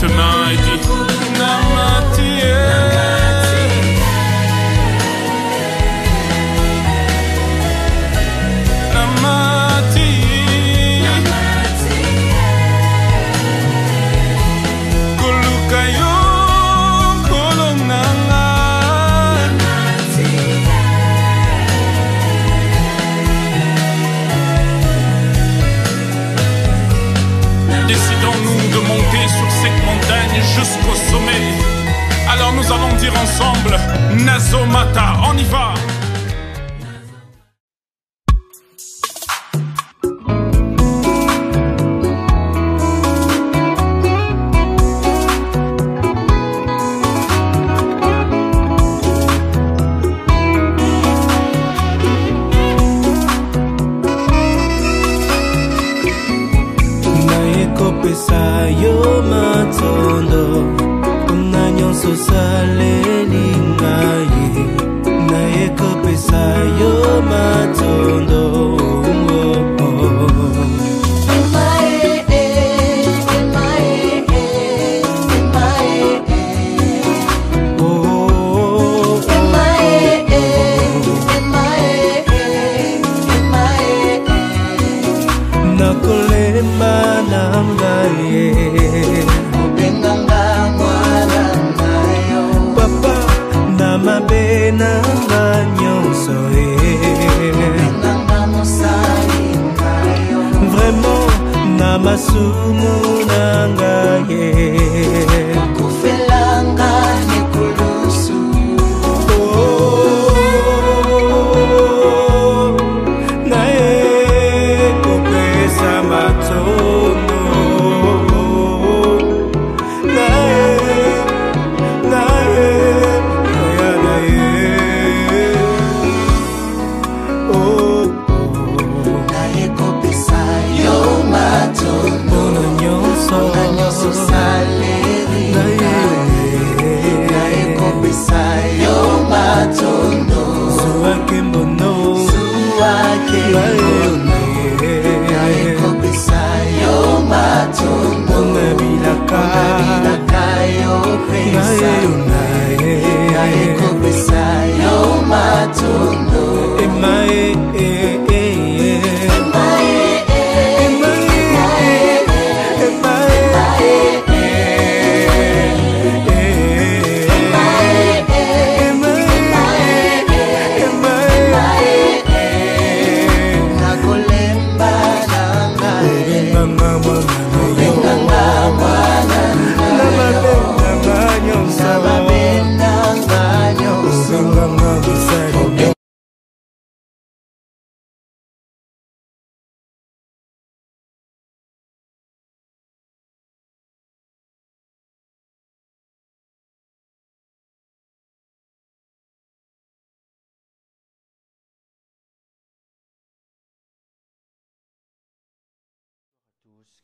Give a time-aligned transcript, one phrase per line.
[0.00, 0.29] tonight.
[30.56, 31.42] jusqu'au sommet.
[32.30, 33.76] Alors nous allons dire ensemble,
[34.24, 35.69] Nazomata, on y va
[102.02, 102.80] 아마 수문안가에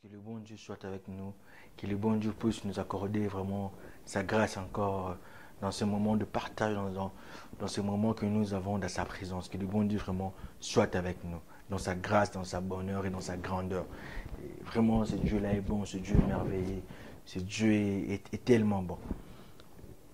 [0.03, 1.33] Que le bon Dieu soit avec nous,
[1.75, 3.73] que le bon Dieu puisse nous accorder vraiment
[4.05, 5.13] sa grâce encore euh,
[5.59, 9.49] dans ce moment de partage, dans, ce moment que nous avons dans sa présence.
[9.49, 11.39] Que le bon Dieu vraiment soit avec nous,
[11.71, 13.87] dans sa grâce, dans sa bonheur et dans sa grandeur.
[14.65, 16.83] Vraiment, ce Dieu-là est bon, ce Dieu est merveilleux,
[17.25, 18.99] ce Dieu est, tellement bon.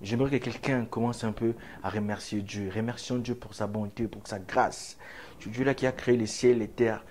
[0.01, 2.71] J'aimerais que quelqu'un commence un peu à remercier Dieu.
[2.73, 4.97] Remercions Dieu pour sa bonté, pour sa grâce.
[5.41, 7.03] Ce Dieu-là qui a créé les ciels, les terres,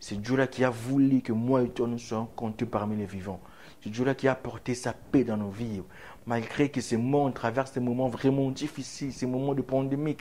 [0.00, 3.40] c'est Dieu-là qui a voulu que moi et toi nous soyons comptés parmi les vivants.
[3.82, 5.82] C'est Dieu-là qui a apporté sa paix dans nos vies.
[6.26, 10.16] Malgré que ces mondes traversent des moments vraiment difficiles, ces moments de pandémie,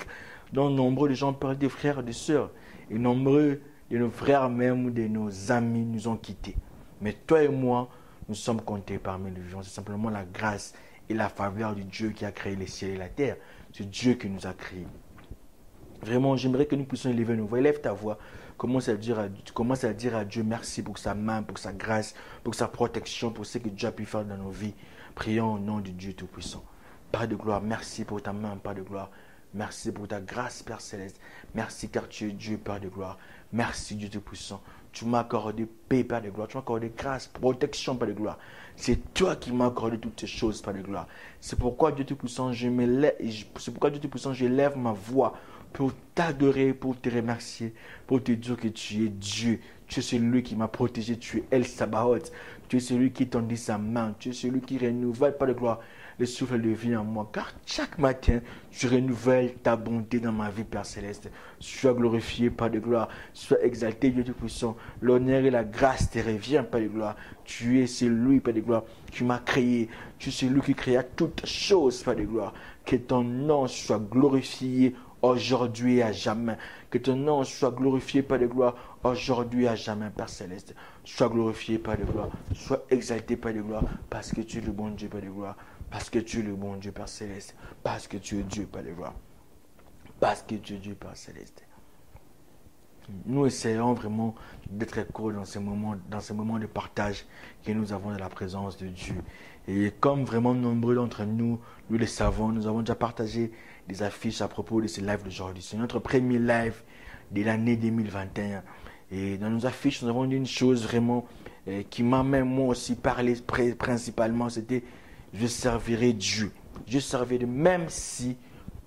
[0.53, 2.51] dont nombreux de gens perdent des frères et des sœurs.
[2.89, 6.55] Et nombreux de nos frères même de nos amis nous ont quittés.
[7.01, 7.89] Mais toi et moi,
[8.29, 9.63] nous sommes comptés parmi les vivants.
[9.63, 10.73] C'est simplement la grâce
[11.09, 13.37] et la faveur du Dieu qui a créé les ciels et la terre.
[13.73, 14.87] C'est Dieu qui nous a créés.
[16.01, 17.59] Vraiment, j'aimerais que nous puissions élever nos voix.
[17.59, 18.17] Élève ta voix.
[18.57, 22.15] Commence à, dire à, à dire à Dieu merci pour sa main, pour sa grâce,
[22.43, 24.73] pour sa protection, pour ce que Dieu a pu faire dans nos vies.
[25.13, 26.63] Prions au nom du Dieu Tout-Puissant.
[27.11, 29.11] Père de gloire, merci pour ta main, Père de gloire.
[29.53, 31.19] Merci pour ta grâce, Père Céleste.
[31.55, 33.17] Merci car tu es Dieu, Père de gloire.
[33.53, 34.61] Merci, Dieu Tout-Puissant.
[34.91, 36.47] Tu m'as accordé paix, Père de gloire.
[36.47, 38.37] Tu m'as accordé grâce, protection, Père de gloire.
[38.75, 41.07] C'est toi qui m'as accordé toutes ces choses, Père de gloire.
[41.39, 43.15] C'est pourquoi, Dieu Tout-Puissant, je me lève,
[43.57, 45.33] c'est pourquoi, Dieu Tout-Puissant, je lève ma voix
[45.73, 47.73] pour t'adorer, pour te remercier,
[48.05, 49.59] pour te dire que tu es Dieu.
[49.87, 52.31] Tu es celui qui m'a protégé, tu es El Sabaoth.
[52.67, 55.79] Tu es celui qui tendit sa main, tu es celui qui renouvelle, Père de gloire,
[56.19, 57.29] le souffle de vie en moi.
[57.31, 61.31] Car chaque matin, tu renouvelles ta bonté dans ma vie, Père Céleste.
[61.61, 63.07] Sois glorifié, Père de gloire.
[63.33, 64.75] Sois exalté, Dieu Tout-Puissant.
[65.01, 67.15] L'honneur et la grâce te reviennent, Père de gloire.
[67.45, 69.87] Tu es celui, Père de gloire, qui m'a créé.
[70.19, 72.53] Tu es celui qui créa toutes choses, Père de gloire.
[72.83, 76.57] Que ton nom soit glorifié aujourd'hui et à jamais.
[76.89, 80.75] Que ton nom soit glorifié, Père de gloire, aujourd'hui et à jamais, Père Céleste.
[81.03, 82.29] Sois glorifié, Père de gloire.
[82.53, 85.55] Sois exalté, Père de gloire, parce que tu es le bon Dieu, Père de gloire.
[85.89, 87.55] Parce que tu es le bon Dieu, Père Céleste.
[87.83, 89.13] Parce que tu es Dieu, Père de gloire.
[90.19, 91.63] Parce que tu es Dieu, Père Céleste.
[93.25, 94.35] Nous essayons vraiment
[94.69, 97.25] d'être courts dans ces moments, dans ces moments de partage
[97.63, 99.15] que nous avons dans la présence de Dieu.
[99.67, 101.59] Et comme vraiment nombreux d'entre nous,
[101.89, 103.51] nous le savons, nous avons déjà partagé
[103.87, 105.63] des affiches à propos de ce live d'aujourd'hui.
[105.63, 106.83] C'est notre premier live
[107.31, 108.63] de l'année 2021.
[109.11, 111.25] Et dans nos affiches, nous avons dit une chose vraiment
[111.67, 113.35] euh, qui m'a même moi aussi parlé
[113.77, 114.83] principalement, c'était
[115.33, 116.51] je servirai Dieu.
[116.87, 118.37] Je servirai Dieu, même si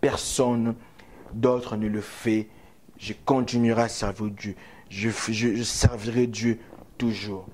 [0.01, 0.75] personne
[1.33, 2.49] d'autre ne le fait,
[2.99, 4.57] je continuerai à servir Dieu.
[4.89, 6.59] Je, je, servirai Dieu
[6.99, 7.47] toujours.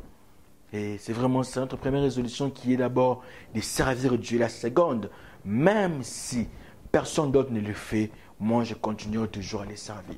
[0.72, 3.22] Et c'est vraiment ça notre première résolution qui est d'abord
[3.54, 4.38] de servir Dieu.
[4.38, 5.10] La seconde,
[5.44, 6.48] même si
[6.96, 8.10] personne d'autre ne le fait,
[8.40, 10.16] moi je continuerai toujours à les servir.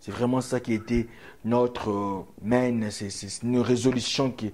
[0.00, 1.06] C'est vraiment ça qui était
[1.44, 4.50] notre euh, main, c'est une résolution qui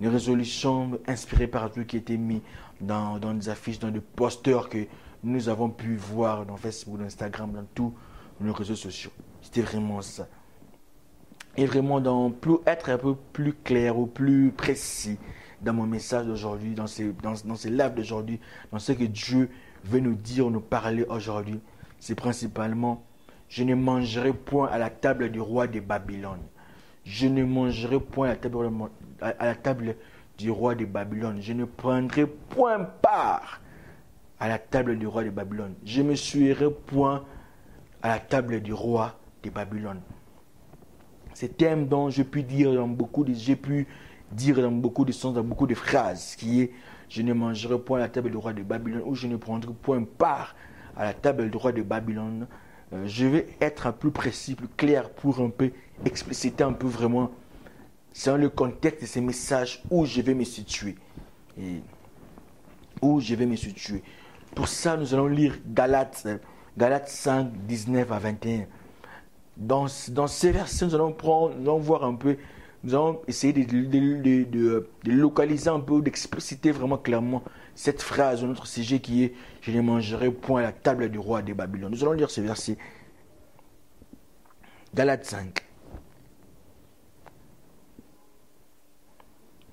[0.00, 2.40] une résolution inspirée par Dieu qui était mise
[2.80, 4.78] dans, dans des affiches, dans des posters que
[5.22, 7.94] nous avons pu voir dans Facebook, dans Instagram, dans tous
[8.40, 9.12] nos réseaux sociaux.
[9.42, 10.26] C'était vraiment ça.
[11.56, 15.18] Et vraiment dans plus, être un peu plus clair ou plus précis
[15.62, 18.40] dans mon message d'aujourd'hui, dans ces, dans ces lives d'aujourd'hui,
[18.72, 19.48] dans ce que Dieu
[19.84, 21.60] veut nous dire, nous parler aujourd'hui,
[21.98, 23.04] c'est principalement
[23.48, 26.40] je ne mangerai point à la table du roi de Babylone.
[27.04, 28.30] Je ne mangerai point
[29.20, 29.96] à la table,
[30.36, 31.40] du roi de Babylone.
[31.40, 33.60] Je ne prendrai point part
[34.40, 35.74] à la table du roi de Babylone.
[35.84, 37.24] Je ne me suivrai point
[38.02, 40.00] à la table du roi de Babylone.
[41.34, 43.86] C'est thème dont je puis dire dans beaucoup de, j'ai pu
[44.32, 46.72] dire dans beaucoup de sens, dans beaucoup de phrases, qui est
[47.08, 49.72] je ne mangerai point à la table du roi de Babylone ou je ne prendrai
[49.72, 50.54] point part
[50.96, 52.46] à la table du roi de Babylone.
[52.92, 55.70] Euh, je vais être peu précis, plus clair pour un peu
[56.04, 57.30] expliciter un peu vraiment
[58.14, 60.94] c'est le contexte de ces messages où je vais me situer.
[61.58, 61.82] Et
[63.02, 64.02] où je vais me situer.
[64.54, 66.26] Pour ça, nous allons lire Galates,
[66.78, 68.66] Galates 5, 19 à 21.
[69.56, 72.36] Dans, dans ces versets, nous allons, prendre, nous allons voir un peu,
[72.84, 77.42] nous allons essayer de, de, de, de localiser un peu, d'expliciter vraiment clairement
[77.74, 81.40] cette phrase, notre sujet qui est Je ne mangerai point à la table du roi
[81.40, 81.90] des Babylone.
[81.90, 82.76] Nous allons lire ces versets.
[84.94, 85.64] Galates 5.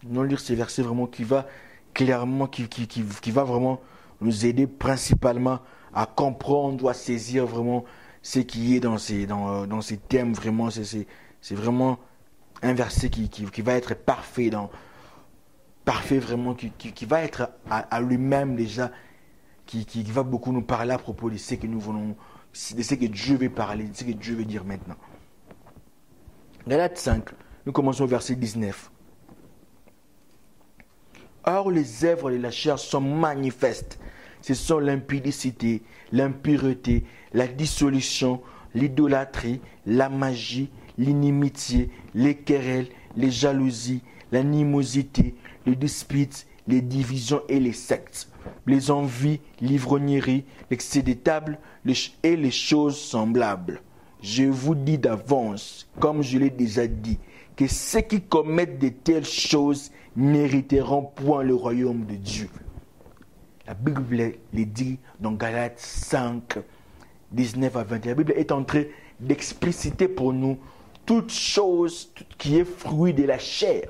[0.04, 1.48] Nous lire ces versets vraiment qui va
[1.94, 3.82] clairement, qui, qui, qui, va vraiment
[4.22, 5.60] nous aider principalement
[5.94, 7.84] à comprendre ou à saisir vraiment
[8.22, 10.34] ce qui est dans ces, dans, dans ces thèmes.
[10.34, 12.00] Vraiment, c'est vraiment
[12.62, 14.52] un verset qui, qui, va être parfait,
[15.86, 18.92] parfait vraiment, qui, qui, va être à, lui-même déjà,
[19.66, 22.16] qui, qui, va beaucoup nous parler à propos de ce que nous voulons,
[22.76, 24.98] de ce que Dieu veut parler, de ce que Dieu veut dire maintenant.
[26.68, 27.30] Galates 5,
[27.66, 28.92] nous commençons au verset 19.
[31.46, 34.00] Or, les œuvres de la chair sont manifestes.
[34.42, 38.42] Ce sont l'impudicité, l'impureté, la dissolution,
[38.76, 40.70] l'idolâtrie, la magie,
[41.02, 48.30] l'inimitié, les querelles, les jalousies, l'animosité, les disputes, les divisions et les sectes,
[48.68, 51.58] les envies, l'ivrognerie, l'excès des tables
[52.24, 53.82] et les choses semblables.
[54.22, 57.18] Je vous dis d'avance, comme je l'ai déjà dit,
[57.56, 62.50] que ceux qui commettent de telles choses n'hériteront point le royaume de Dieu.
[63.66, 66.60] La Bible le dit dans Galates 5,
[67.32, 68.10] 19 à 21.
[68.10, 68.84] La Bible est en train
[69.20, 70.58] d'expliciter pour nous
[71.06, 73.90] toute chose qui est fruit de la chair.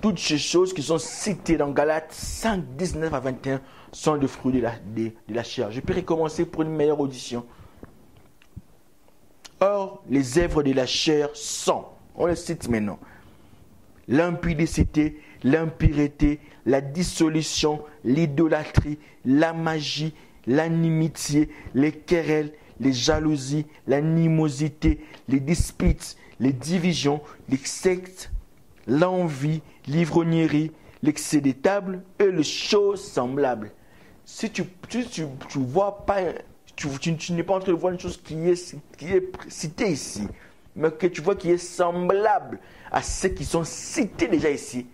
[0.00, 3.60] Toutes ces choses qui sont citées dans Galates 5, 19 à 21
[3.92, 5.70] sont le fruit de la, de, la chair.
[5.70, 7.46] Je peux recommencer pour une meilleure audition.
[9.60, 11.84] Or, les œuvres de la chair sont,
[12.16, 12.98] on les cite maintenant,
[14.08, 20.14] l'impudicité, l'impureté, la dissolution, l'idolâtrie, la magie,
[20.48, 22.52] l'animitié, les querelles,
[22.82, 28.30] les jalousies, l'animosité, les disputes, les divisions, les sectes,
[28.86, 30.72] l'envie, l'ivrognerie,
[31.02, 33.70] l'excès des tables et les choses semblables.
[34.24, 36.20] Si tu tu, tu, vois pas,
[36.76, 39.90] tu, tu, n'es pas en train de voir une chose qui est, qui est citée
[39.90, 40.26] ici,
[40.76, 42.58] mais que tu vois qui est semblable
[42.90, 44.86] à ceux qui sont cités déjà ici,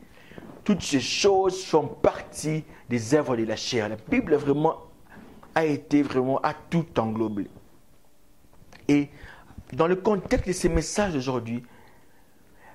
[0.64, 3.88] toutes ces choses font partie des œuvres de la chair.
[3.88, 4.76] La Bible vraiment
[5.54, 7.48] a été vraiment à tout englobé.
[8.88, 9.08] Et
[9.72, 11.62] dans le contexte de ces messages aujourd'hui,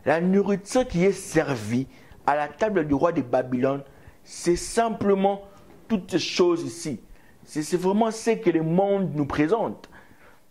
[0.06, 1.88] la nourriture qui est servie
[2.26, 3.84] à la table du roi de Babylone,
[4.24, 5.42] c'est simplement
[5.88, 7.00] toutes ces choses ici.
[7.46, 9.90] C'est vraiment ce que le monde nous présente.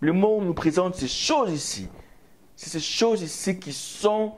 [0.00, 1.88] Le monde nous présente ces choses ici.
[2.56, 4.34] C'est ces choses ici qui sont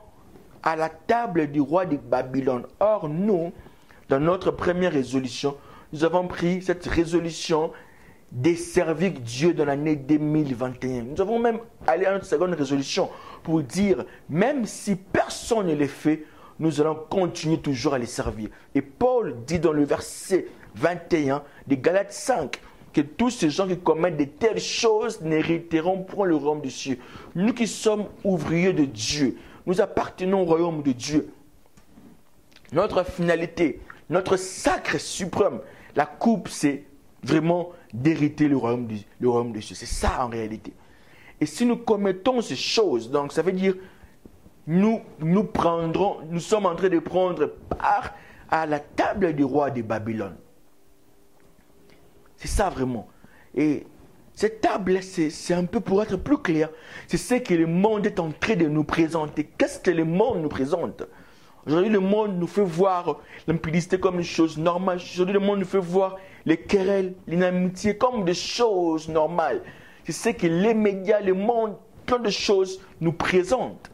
[0.62, 2.66] à la table du roi de Babylone.
[2.80, 3.52] Or, nous,
[4.08, 5.56] dans notre première résolution,
[5.92, 7.72] nous avons pris cette résolution
[8.34, 11.02] de servir Dieu dans l'année 2021.
[11.04, 13.08] Nous avons même allé à notre seconde résolution
[13.44, 16.24] pour dire, même si personne ne le fait,
[16.58, 18.48] nous allons continuer toujours à les servir.
[18.74, 22.60] Et Paul dit dans le verset 21 de Galates 5
[22.92, 26.98] que tous ces gens qui commettent de telles choses n'hériteront point le royaume de Dieu.
[27.34, 29.36] Nous qui sommes ouvriers de Dieu,
[29.66, 31.32] nous appartenons au royaume de Dieu.
[32.72, 35.60] Notre finalité, notre sacre suprême,
[35.94, 36.84] la coupe, c'est
[37.22, 39.74] vraiment d'hériter le royaume de, le royaume de Dieu.
[39.74, 40.72] C'est ça en réalité.
[41.40, 43.74] Et si nous commettons ces choses, donc ça veut dire
[44.66, 48.14] nous nous prendrons, nous sommes en train de prendre part
[48.50, 50.36] à la table du roi de Babylone.
[52.36, 53.08] C'est ça vraiment.
[53.54, 53.86] Et
[54.34, 56.70] cette table, c'est un peu pour être plus clair.
[57.06, 59.44] C'est ce que le monde est en train de nous présenter.
[59.44, 61.04] Qu'est-ce que le monde nous présente?
[61.66, 64.98] Aujourd'hui, le monde nous fait voir l'impudicité comme une chose normale.
[64.98, 69.62] Aujourd'hui, le monde nous fait voir les querelles, l'inamitié comme des choses normales.
[70.04, 73.90] C'est ce que les médias, le monde, plein de choses nous présentent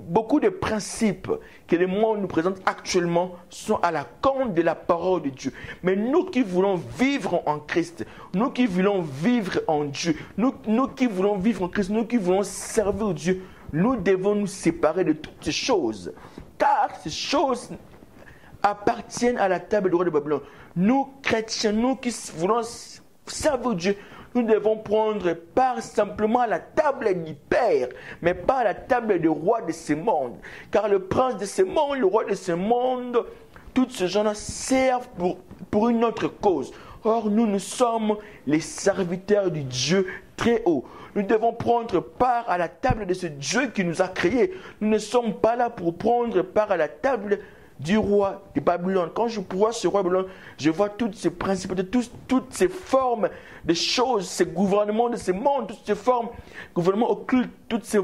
[0.00, 1.30] beaucoup de principes
[1.66, 5.52] que le monde nous présente actuellement sont à la compte de la parole de Dieu.
[5.82, 10.88] Mais nous qui voulons vivre en Christ, nous qui voulons vivre en Dieu, nous, nous
[10.88, 15.12] qui voulons vivre en Christ, nous qui voulons servir Dieu, nous devons nous séparer de
[15.12, 16.12] toutes ces choses.
[16.58, 17.70] Car ces choses
[18.64, 20.40] appartiennent à la table du roi de Babylone.
[20.74, 22.62] Nous, chrétiens, nous qui voulons
[23.26, 23.96] servir Dieu,
[24.34, 27.88] nous devons prendre part simplement à la table du Père,
[28.20, 30.38] mais pas à la table du roi de ce monde.
[30.72, 33.24] Car le prince de ce monde, le roi de ce monde,
[33.74, 35.38] tous ces gens-là servent pour,
[35.70, 36.72] pour une autre cause.
[37.04, 40.84] Or, nous, nous sommes les serviteurs du Dieu très haut.
[41.14, 44.54] Nous devons prendre part à la table de ce Dieu qui nous a créés.
[44.80, 47.38] Nous ne sommes pas là pour prendre part à la table
[47.80, 49.10] du roi de Babylone.
[49.14, 51.74] Quand je vois ce roi de Babylone, je vois toutes ces principes,
[52.28, 53.28] toutes ces formes
[53.64, 56.28] de choses, ces gouvernements de ces mondes, toutes ces formes,
[56.74, 57.98] gouvernements occultes, toutes ces,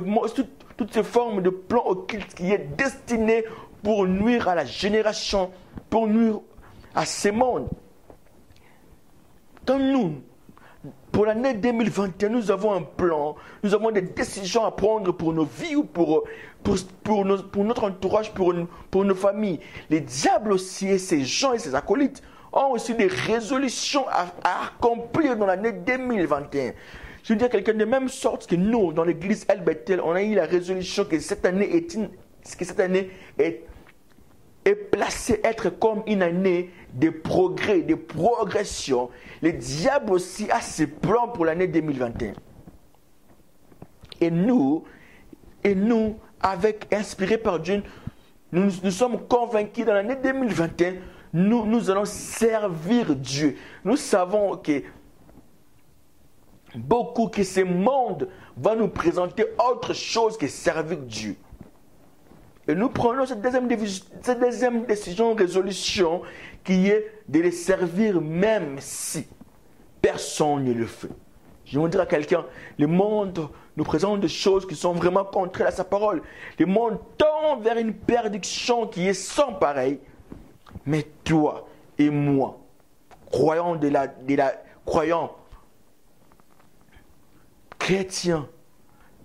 [0.76, 3.44] toutes, ces formes de plans occultes qui est destiné
[3.82, 5.50] pour nuire à la génération,
[5.88, 6.40] pour nuire
[6.94, 7.68] à ces mondes.
[9.66, 10.20] Quand nous,
[11.12, 15.44] pour l'année 2021, nous avons un plan, nous avons des décisions à prendre pour nos
[15.44, 16.24] vies ou pour,
[16.62, 18.54] pour, pour, notre entourage, pour,
[18.90, 19.60] pour nos familles.
[19.88, 24.26] Les diables aussi et ces gens et ces acolytes ont aussi des résolutions à,
[24.66, 26.72] accomplir dans l'année 2021.
[27.22, 29.62] Je veux dire quelqu'un de même sorte que nous, dans l'église El
[30.02, 31.98] on a eu la résolution que cette année est,
[32.56, 33.64] que cette année est,
[34.64, 39.10] est placée être comme une année de progrès, de progression.
[39.42, 42.32] Le diable aussi a ses plans pour l'année 2021.
[44.20, 44.84] Et nous,
[45.64, 47.82] et nous, avec inspiré par Dieu,
[48.52, 50.94] nous, nous sommes convaincus dans l'année 2021,
[51.32, 53.56] nous, nous allons servir Dieu.
[53.84, 54.82] Nous savons que
[56.74, 61.36] beaucoup que ce monde va nous présenter autre chose que servir Dieu.
[62.68, 63.68] Et nous prenons cette deuxième,
[64.22, 66.22] cette deuxième décision, résolution,
[66.64, 69.26] qui est de les servir même si
[70.00, 71.10] personne ne le fait.
[71.64, 72.44] Je vais dire à quelqu'un,
[72.78, 76.22] le monde nous présente des choses qui sont vraiment contraires à sa parole.
[76.58, 80.00] Le monde tend vers une perdition qui est sans pareil.
[80.84, 81.68] Mais toi
[81.98, 82.58] et moi,
[83.30, 85.36] croyant de la, de la croyant
[87.78, 88.48] chrétiens,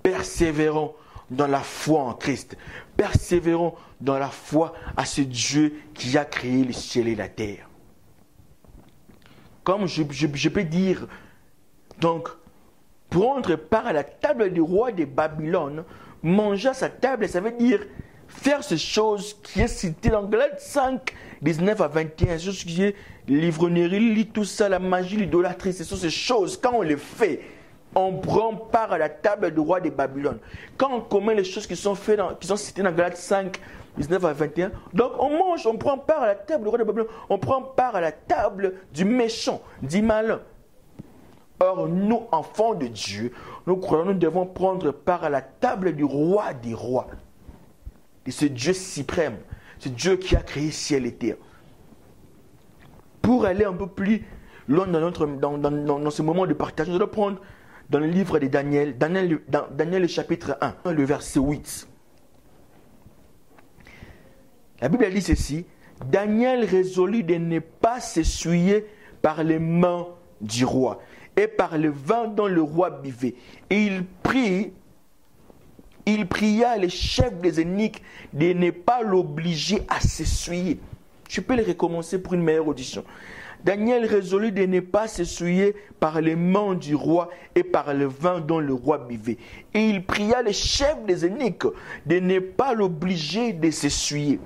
[0.04, 0.94] persévérons
[1.30, 2.58] dans la foi en Christ.
[2.96, 3.74] Persévérons
[4.06, 7.68] dans la foi à ce Dieu qui a créé le ciel et la terre.
[9.64, 11.08] Comme je, peux dire,
[12.00, 12.30] donc,
[13.10, 15.84] prendre part à la table du roi de Babylone,
[16.22, 17.82] manger à sa table, ça veut dire
[18.28, 22.96] faire ces choses qui est cité dans Galate 5, 19 à 21, ce qui est
[23.28, 27.42] l'ivrognerie, tout ça, la magie, l'idolâtrie, ce sont ces choses, quand on les fait,
[27.96, 30.38] on prend part à la table du roi de Babylone.
[30.78, 33.60] Quand on commet les choses qui sont, faites qui sont citées dans Galate 5,
[33.98, 36.84] 19 à 21, donc on mange, on prend part à la table du roi de
[36.84, 40.42] Babylone, on prend part à la table du méchant, du malin.
[41.60, 43.32] Or, nous, enfants de Dieu,
[43.66, 47.08] nous croyons, nous devons prendre part à la table du roi des rois,
[48.26, 49.38] de ce Dieu suprême,
[49.80, 51.38] ce Dieu qui a créé ciel et terre.
[53.22, 54.26] Pour aller un peu plus
[54.68, 57.40] loin dans, notre, dans, dans ce moment de partage, nous allons prendre
[57.90, 61.88] dans le livre de Daniel, Daniel, dans Daniel le chapitre 1, le verset 8.
[64.82, 65.66] La Bible dit ceci,
[66.10, 68.86] Daniel résolut de ne pas s'essuyer
[69.22, 70.08] par les mains
[70.42, 71.02] du roi
[71.38, 73.36] et par le vin dont le roi buvait.
[73.70, 74.04] Il
[76.06, 78.00] il pria les chefs des énigmes
[78.34, 80.80] de ne pas l'obliger à s'essuyer.
[81.30, 83.04] Je peux le recommencer pour une meilleure audition.
[83.66, 88.40] Daniel résolut de ne pas s'essuyer par les mains du roi et par le vin
[88.40, 89.40] dont le roi buvait.
[89.74, 91.66] Et il pria les chefs des eunuques
[92.06, 94.40] de ne pas l'obliger de s'essuyer.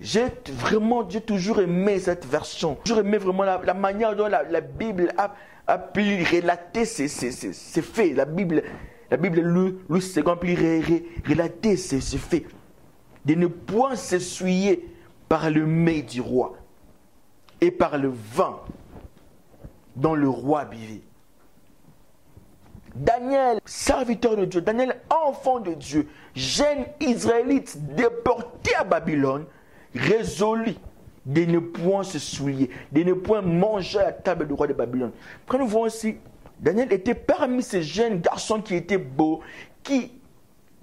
[0.00, 2.76] J'ai vraiment, j'ai toujours aimé cette version.
[2.78, 5.32] J'ai toujours aimé vraiment la, manière dont la, Bible a,
[5.68, 7.06] a, pu relater ces,
[7.82, 8.16] faits.
[8.16, 8.64] La Bible,
[9.12, 10.56] la Bible le, le second pu
[11.28, 12.46] relater ces, ces faits.
[13.26, 14.88] De ne point s'essuyer
[15.28, 16.56] par le mets du roi
[17.60, 18.60] et par le vin
[19.94, 21.02] dont le roi vivait.
[22.94, 29.44] Daniel, serviteur de Dieu, Daniel, enfant de Dieu, jeune israélite déporté à Babylone,
[29.94, 30.74] résolu
[31.26, 34.72] de ne point se souiller, de ne point manger à la table du roi de
[34.72, 35.12] Babylone.
[35.46, 36.16] Quand nous voyons aussi,
[36.60, 39.40] Daniel était parmi ces jeunes garçons qui étaient beaux,
[39.82, 40.12] qui,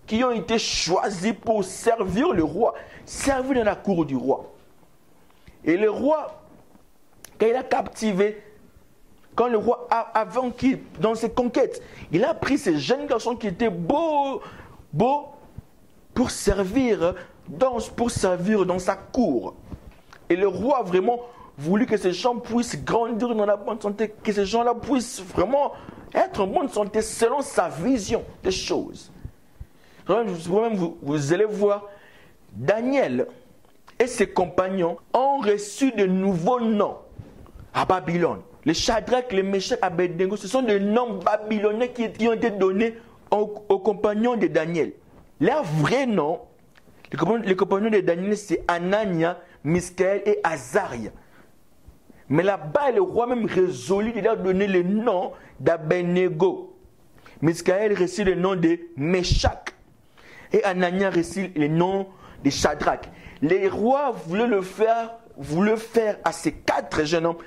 [0.05, 4.53] qui ont été choisis pour servir le roi, servir dans la cour du roi.
[5.63, 6.42] Et le roi
[7.43, 8.41] quand il a captivé,
[9.35, 13.47] quand le roi a, vaincu dans ses conquêtes, il a pris ces jeunes garçons qui
[13.47, 14.41] étaient beaux,
[14.93, 15.27] beaux
[16.13, 17.15] pour servir
[17.49, 19.55] dans, pour servir dans sa cour.
[20.29, 21.19] Et le roi a vraiment
[21.57, 25.73] voulu que ces gens puissent grandir dans la bonne santé, que ces gens-là puissent vraiment
[26.13, 29.11] être en bonne santé selon sa vision des choses.
[30.07, 31.89] Vous allez voir,
[32.53, 33.27] Daniel
[33.99, 37.02] et ses compagnons ont reçu de nouveaux noms
[37.73, 38.41] à Babylone.
[38.65, 42.95] Les Shadrach, les Meshach, Abednego, ce sont des noms babyloniens qui, ont été donnés
[43.31, 44.93] aux, compagnons de Daniel.
[45.39, 46.39] Leur vrai nom,
[47.11, 51.11] les compagnons, de Daniel, c'est Anania, Miskaël et Azaria.
[52.29, 56.77] Mais là-bas, le roi même résolu de leur donner le nom d'Abednego.
[57.41, 59.73] Miskaël reçut le nom de Meshach.
[60.53, 62.07] Et Anania reçut le nom
[62.43, 63.09] de Shadrach.
[63.41, 67.37] Les rois voulaient le faire, voulaient faire à ces quatre jeunes hommes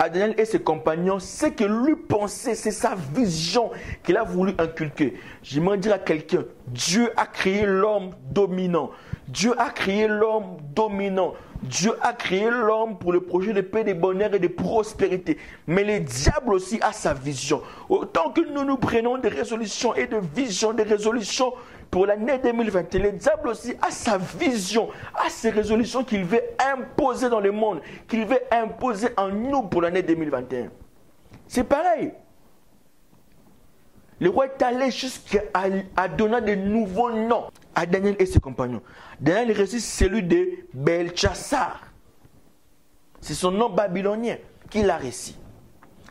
[0.00, 3.70] à Daniel et ses compagnons, ce que lui pensait, c'est sa vision
[4.02, 5.12] qu'il a voulu inculquer.
[5.42, 8.90] J'aimerais dire à quelqu'un, Dieu a créé l'homme dominant.
[9.28, 11.34] Dieu a créé l'homme dominant.
[11.62, 15.36] Dieu a créé l'homme pour le projet de paix, de bonheur et de prospérité.
[15.66, 17.60] Mais le diable aussi a sa vision.
[17.90, 21.52] Autant que nous nous prenons des résolutions et de visions, des résolutions
[21.90, 27.28] pour l'année 2021, le diable aussi a sa vision, a ses résolutions qu'il veut imposer
[27.28, 30.70] dans le monde, qu'il veut imposer en nous pour l'année 2021.
[31.48, 32.12] C'est pareil.
[34.20, 35.40] Le roi est allé jusqu'à
[36.16, 38.82] donner de nouveaux noms à Daniel et ses compagnons.
[39.18, 41.80] Daniel récit celui de Belchassar.
[43.20, 44.36] C'est son nom babylonien
[44.68, 45.36] qu'il a récit.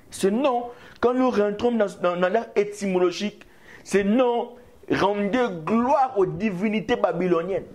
[0.10, 3.46] Ce nom, quand nous rentrons dans, dans, dans étymologique,
[3.84, 4.56] ce nom
[4.92, 7.66] rendez gloire aux divinités babyloniennes.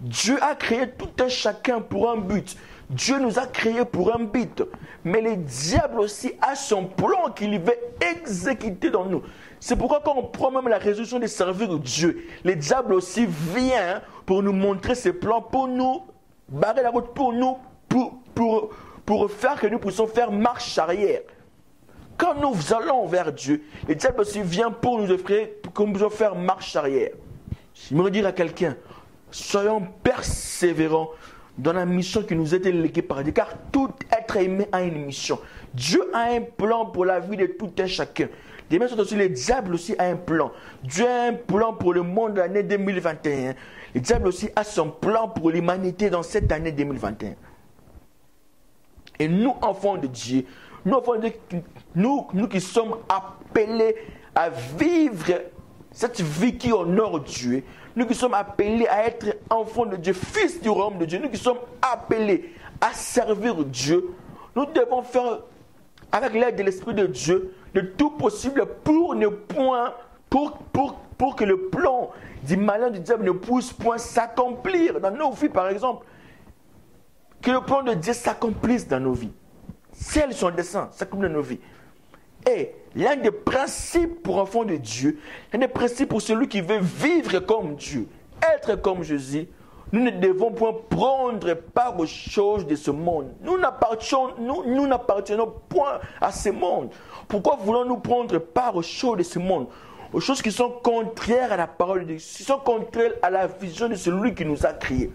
[0.00, 2.56] Dieu a créé tout un chacun pour un but.
[2.90, 4.62] Dieu nous a créés pour un but.
[5.04, 9.22] Mais le diable aussi a son plan qu'il veut exécuter dans nous.
[9.58, 14.02] C'est pourquoi quand on prend même la résolution de servir Dieu, le diable aussi vient
[14.26, 16.02] pour nous montrer ses plans, pour nous
[16.48, 17.56] barrer la route, pour nous,
[17.88, 18.70] pour, pour,
[19.04, 21.22] pour faire que nous puissions faire marche arrière.
[22.16, 26.34] Quand nous allons vers Dieu, le diable aussi vient pour nous offrir, pour nous faire
[26.34, 27.10] marche arrière.
[27.74, 28.76] Je me dire à quelqu'un,
[29.30, 31.10] soyons persévérants
[31.58, 35.04] dans la mission qui nous été léguée par Dieu, car tout être aimé a une
[35.04, 35.38] mission.
[35.74, 38.28] Dieu a un plan pour la vie de tout un chacun.
[38.70, 40.52] Des mêmes aussi, le diable aussi a un plan.
[40.82, 43.54] Dieu a un plan pour le monde de l'année 2021.
[43.94, 47.34] Le diable aussi a son plan pour l'humanité dans cette année 2021.
[49.18, 50.44] Et nous, enfants de Dieu,
[50.86, 51.02] nous,
[51.96, 53.96] nous, nous qui sommes appelés
[54.34, 55.40] à vivre
[55.90, 57.64] cette vie qui honore Dieu,
[57.96, 61.28] nous qui sommes appelés à être enfants de Dieu, fils du royaume de Dieu, nous
[61.28, 64.14] qui sommes appelés à servir Dieu,
[64.54, 65.40] nous devons faire,
[66.12, 69.92] avec l'aide de l'Esprit de Dieu, le tout possible pour ne point,
[70.30, 72.10] pour, pour, pour que le plan
[72.44, 76.06] du malin du diable ne puisse point s'accomplir dans nos vies, par exemple.
[77.42, 79.32] Que le plan de Dieu s'accomplisse dans nos vies.
[79.98, 81.58] C'est son dessein, s'accomplit dans nos vies.
[82.48, 85.18] Et l'un des principes pour enfants de Dieu,
[85.52, 88.06] l'un des principes pour celui qui veut vivre comme Dieu,
[88.54, 89.48] être comme Jésus,
[89.92, 93.32] nous ne devons point prendre part aux choses de ce monde.
[93.40, 96.90] Nous n'appartenons, nous, nous n'appartenons point à ce monde.
[97.26, 99.68] Pourquoi voulons-nous prendre part aux choses de ce monde?
[100.12, 103.46] Aux choses qui sont contraires à la parole de Dieu, qui sont contraires à la
[103.46, 105.10] vision de celui qui nous a créés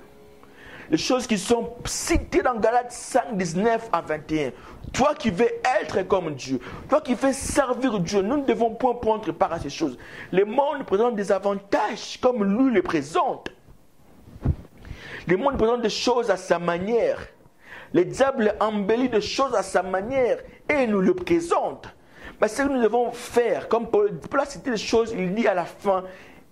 [0.91, 4.51] les choses qui sont citées dans Galates 5, 19 à 21.
[4.91, 5.47] Toi qui veux
[5.81, 9.59] être comme Dieu, toi qui veux servir Dieu, nous ne devons point prendre part à
[9.59, 9.97] ces choses.
[10.33, 13.53] Le monde présente des avantages comme lui les présente.
[15.27, 17.19] Le monde présente des choses à sa manière.
[17.93, 21.87] Le diable embellit des choses à sa manière et nous le présente.
[22.41, 24.03] Mais ce que nous devons faire, comme pour,
[24.35, 26.03] la citer les choses, il dit à la fin,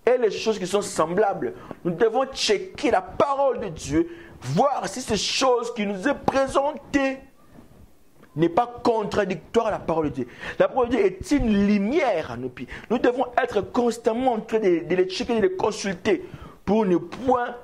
[0.05, 1.53] et les choses qui sont semblables.
[1.83, 4.09] Nous devons checker la parole de Dieu
[4.41, 7.19] voir si ces choses qui nous est présentées
[8.35, 10.27] n'est pas contradictoire à la parole de Dieu.
[10.57, 12.67] La parole de Dieu est une lumière à nos pieds.
[12.89, 16.25] Nous devons être constamment en train de, les checker, de les consulter
[16.65, 17.55] pour ne point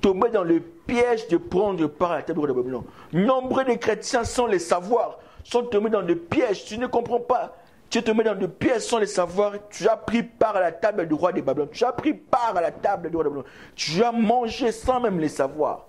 [0.00, 2.84] tomber dans le piège de prendre part à la table de Babylone.
[3.12, 6.64] Nombreux des chrétiens sans les savoir sont tombés dans le piège.
[6.64, 7.56] Tu ne comprends pas.
[7.90, 9.52] Tu es tombé dans le piège sans les savoir.
[9.70, 11.68] Tu as pris part à la table du roi de Babylone.
[11.70, 13.50] Tu as pris part à la table du roi de Babylone.
[13.74, 15.86] Tu as mangé sans même les savoir.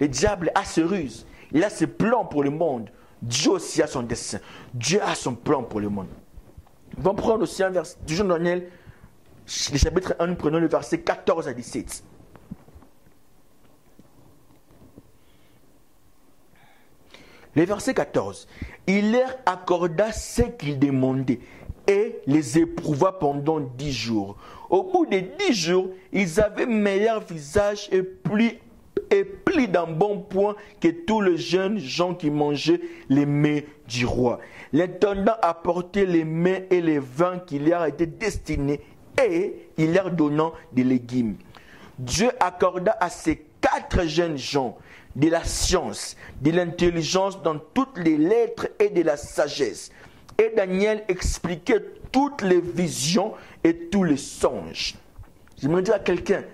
[0.00, 1.26] Le diable a ses ruses.
[1.52, 2.90] Il a ses plans pour le monde.
[3.22, 4.40] Dieu aussi a son dessein.
[4.74, 6.08] Dieu a son plan pour le monde.
[6.98, 8.68] On va prendre aussi un verset Jean Daniel,
[9.72, 12.02] le chapitre 1, nous prenons le verset 14 à 17.
[17.54, 18.48] Le verset 14.
[18.86, 21.40] Il leur accorda ce qu'ils demandaient
[21.86, 24.36] et les éprouva pendant dix jours.
[24.68, 28.58] Au bout de dix jours, ils avaient meilleur visage et plus
[29.10, 34.06] et pli d'un bon point que tous les jeunes gens qui mangeaient les mets du
[34.06, 34.40] roi.
[34.72, 38.80] L'intendant apportait les mets et les vins qui leur étaient destinés
[39.22, 41.36] et il leur donnant des légumes.
[41.98, 44.76] Dieu accorda à ces quatre jeunes gens
[45.14, 49.90] de la science, de l'intelligence dans toutes les lettres et de la sagesse.
[50.38, 53.32] Et Daniel expliquait toutes les visions
[53.64, 54.94] et tous les songes.
[55.60, 56.44] Je me dis à quelqu'un,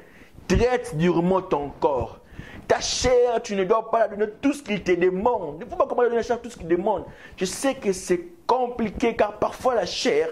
[0.47, 2.21] traite durement ton corps
[2.69, 5.61] ta chair, tu ne dois pas la donner tout ce qu'il te demande.
[5.61, 7.05] Ne faut pas commencer à donner la chair tout ce qu'il demande.
[7.37, 10.29] Je sais que c'est compliqué car parfois la chair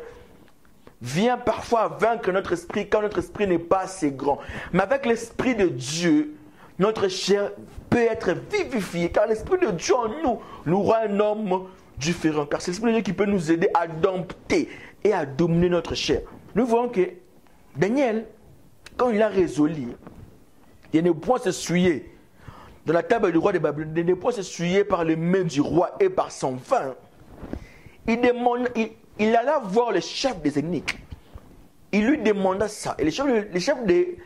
[1.02, 4.38] vient parfois vaincre notre esprit quand notre esprit n'est pas assez grand.
[4.72, 6.36] Mais avec l'esprit de Dieu,
[6.78, 7.52] notre chair
[7.88, 12.46] peut être vivifiée car l'esprit de Dieu en nous nous rend un homme différent.
[12.46, 14.68] Car c'est l'esprit de Dieu qui peut nous aider à dompter
[15.04, 16.20] et à dominer notre chair.
[16.54, 17.08] Nous voyons que
[17.76, 18.26] Daniel,
[18.96, 19.88] quand il a résolu,
[20.92, 22.12] il ne point s'essuyer
[22.86, 24.30] dans la table du roi de Babylone, ne pas
[24.88, 26.94] par les mains du roi et par son vin.
[28.06, 28.68] Il, demande,
[29.18, 30.86] il, alla voir le chef des énigmes.
[31.92, 32.94] Il lui demanda ça.
[32.98, 34.16] Et le chef, le chef des,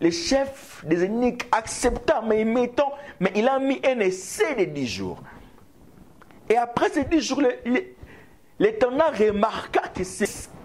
[0.00, 4.86] les chefs des énigmes accepta, mais mettant, mais il a mis un essai de dix
[4.86, 5.22] jours.
[6.48, 7.42] Et après ces dix jours,
[8.58, 10.02] l'Éternel remarqua que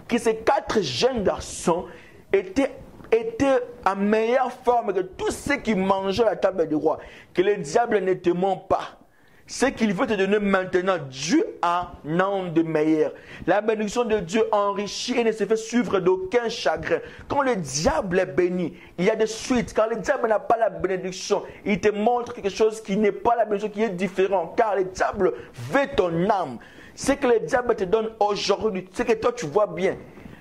[0.08, 1.86] que ces quatre jeunes garçons
[2.32, 2.72] étaient
[3.14, 6.98] était en meilleure forme que tous ceux qui mangeaient à la table du roi.
[7.32, 8.98] Que le diable ne te ment pas.
[9.46, 13.12] ce qu'il veut te donner maintenant, Dieu a un de meilleur.
[13.46, 17.00] La bénédiction de Dieu enrichit et ne se fait suivre d'aucun chagrin.
[17.28, 19.74] Quand le diable est béni, il y a des suites.
[19.74, 23.36] Quand le diable n'a pas la bénédiction, il te montre quelque chose qui n'est pas
[23.36, 24.54] la bénédiction, qui est différent.
[24.56, 25.34] Car le diable
[25.70, 26.58] veut ton âme.
[26.94, 29.96] Ce que le diable te donne aujourd'hui, ce que toi tu vois bien.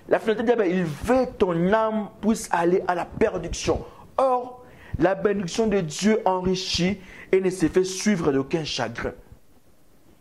[0.09, 3.85] La finalité diable, il veut ton âme puisse aller à la perdition.
[4.17, 4.63] Or,
[4.99, 6.99] la bénédiction de Dieu enrichit
[7.31, 9.13] et ne se fait suivre d'aucun chagrin.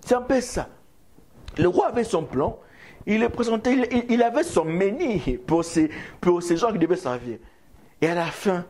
[0.01, 0.69] C'est un peu ça.
[1.59, 2.59] Le roi avait son plan,
[3.07, 5.91] il, présenté, il, avait son menu pour ces,
[6.21, 7.39] pour ces gens qui devaient servir.
[8.01, 8.65] Et à la fin,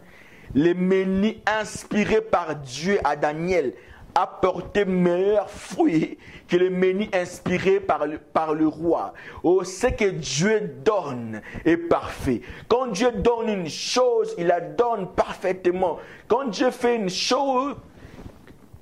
[0.54, 3.72] le menu inspiré par Dieu à Daniel
[4.14, 9.14] a porté meilleurs fruits que le menu inspiré par le, par le roi.
[9.42, 12.42] Oh, ce que Dieu donne est parfait.
[12.68, 15.98] Quand Dieu donne une chose, il la donne parfaitement.
[16.28, 17.74] Quand Dieu fait une chose,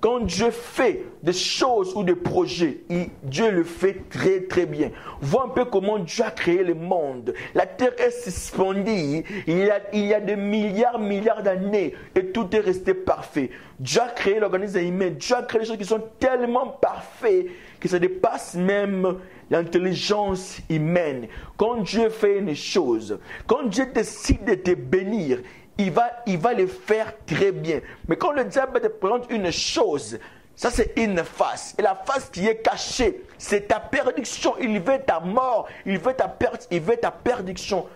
[0.01, 2.81] quand Dieu fait des choses ou des projets,
[3.23, 4.91] Dieu le fait très très bien.
[5.21, 7.35] Vois un peu comment Dieu a créé le monde.
[7.55, 12.27] La terre est suspendue il y a, il y a des milliards, milliards d'années et
[12.33, 13.51] tout est resté parfait.
[13.81, 15.11] Dieu a créé l'organisme humain.
[15.19, 17.47] Dieu a créé des choses qui sont tellement parfaites
[17.81, 19.17] que ça dépasse même
[19.49, 21.29] l'intelligence humaine.
[21.57, 25.41] Quand Dieu fait une chose, quand Dieu décide de te bénir,
[25.79, 27.81] il va, il va le faire très bien.
[28.07, 30.19] Mais quand le diable te présente une chose,
[30.55, 31.75] ça c'est une face.
[31.79, 34.57] Et la face qui est cachée, c'est ta perdition.
[34.61, 37.87] Il veut ta mort, il veut ta perte, il veut ta perdition.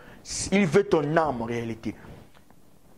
[0.50, 1.94] Il veut ton âme en réalité.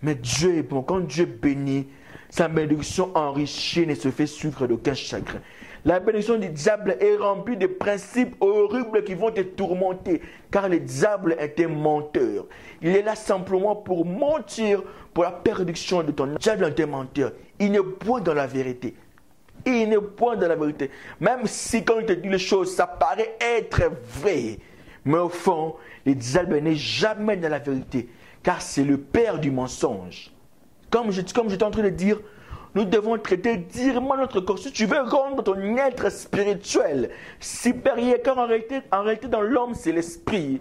[0.03, 0.83] Mais Dieu est bon.
[0.83, 1.89] Quand Dieu bénit,
[2.37, 5.41] sa bénédiction enrichie ne se fait suivre d'aucun chagrin.
[5.87, 10.21] La bénédiction du diable est remplie de principes horribles qui vont te tourmenter,
[10.51, 12.45] car le diable est un menteur.
[12.83, 14.83] Il est là simplement pour mentir
[15.15, 17.33] pour la perdition de ton Le diable est un menteur.
[17.59, 18.95] Il n'est point dans la vérité.
[19.65, 20.91] Il n'est point dans la vérité.
[21.21, 23.81] Même si quand il te dit les choses, ça paraît être
[24.21, 24.59] vrai.
[25.07, 28.11] Mais au fond, le diable n'est jamais dans la vérité,
[28.43, 30.36] car c'est le père du mensonge.
[30.91, 32.19] Comme je, comme j'étais en train de dire,
[32.75, 34.59] nous devons traiter durement notre corps.
[34.59, 39.75] Si tu veux rendre ton être spirituel supérieur, car en réalité, en réalité dans l'homme,
[39.75, 40.61] c'est l'esprit.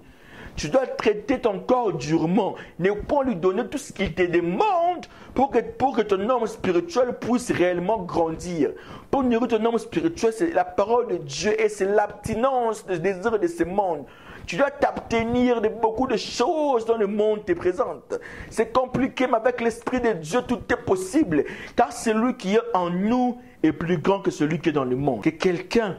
[0.56, 2.56] Tu dois traiter ton corps durement.
[2.80, 6.48] Ne pas lui donner tout ce qu'il te demande pour que, pour que ton homme
[6.48, 8.72] spirituel puisse réellement grandir.
[9.12, 13.38] Pour nourrir ton homme spirituel, c'est la parole de Dieu et c'est l'abstinence des désirs
[13.38, 14.06] de ce monde.
[14.46, 18.14] Tu dois t'abstenir de beaucoup de choses dans le monde te présente.
[18.50, 21.46] C'est compliqué, mais avec l'Esprit de Dieu, tout est possible.
[21.76, 24.96] Car celui qui est en nous est plus grand que celui qui est dans le
[24.96, 25.24] monde.
[25.24, 25.98] Que quelqu'un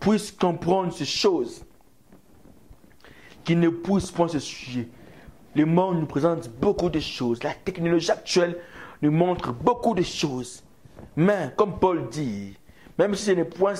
[0.00, 1.64] puisse comprendre ces choses,
[3.44, 4.88] qui ne pousse pas ce sujet.
[5.54, 7.42] Le monde nous présente beaucoup de choses.
[7.42, 8.58] La technologie actuelle
[9.02, 10.64] nous montre beaucoup de choses.
[11.14, 12.56] Mais, comme Paul dit,
[13.02, 13.74] même si ce n'est point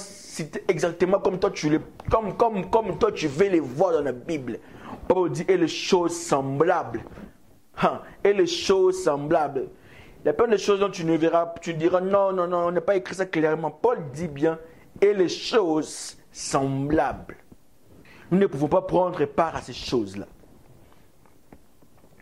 [0.67, 1.79] exactement comme toi tu les,
[2.11, 4.59] comme, comme, comme toi tu veux les voir dans la Bible.
[5.07, 7.05] Paul dit et les choses semblables.
[7.81, 9.69] Hein, et les choses semblables.
[10.23, 12.67] Il y a plein de choses dont tu ne verras, tu diras non, non, non,
[12.67, 13.71] on n'a pas écrit ça clairement.
[13.71, 14.59] Paul dit bien
[15.01, 17.37] et les choses semblables.
[18.33, 20.27] Nous ne pouvons pas prendre part à ces choses-là.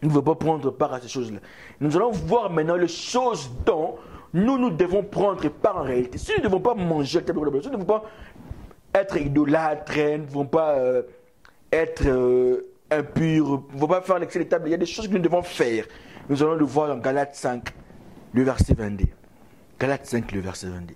[0.02, 1.40] Nous ne pouvons pas prendre part à ces choses-là.
[1.80, 3.96] Nous allons voir maintenant les choses dont
[4.32, 6.18] nous, nous devons prendre part en réalité.
[6.18, 8.04] Si nous ne devons pas manger, si nous ne devons pas
[8.94, 11.02] être idolâtres, nous ne devons pas euh,
[11.72, 14.86] être euh, impurs, nous ne devons pas faire l'excès des tables, il y a des
[14.86, 15.84] choses que nous devons faire.
[16.28, 17.74] Nous allons le voir dans Galates 5,
[18.34, 19.06] le verset 22.
[19.78, 20.94] Galates 5, le verset 22.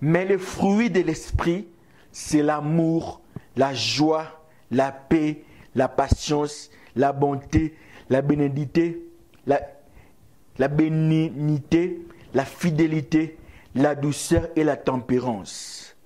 [0.00, 1.68] Mais le fruit de l'esprit,
[2.12, 3.22] c'est l'amour,
[3.56, 5.42] la joie, la paix,
[5.74, 7.74] la patience, la bonté,
[8.10, 9.06] la bénédicité,
[9.46, 9.60] la,
[10.58, 12.00] la bénignité,
[12.34, 13.38] la fidélité,
[13.74, 15.96] la douceur et la tempérance.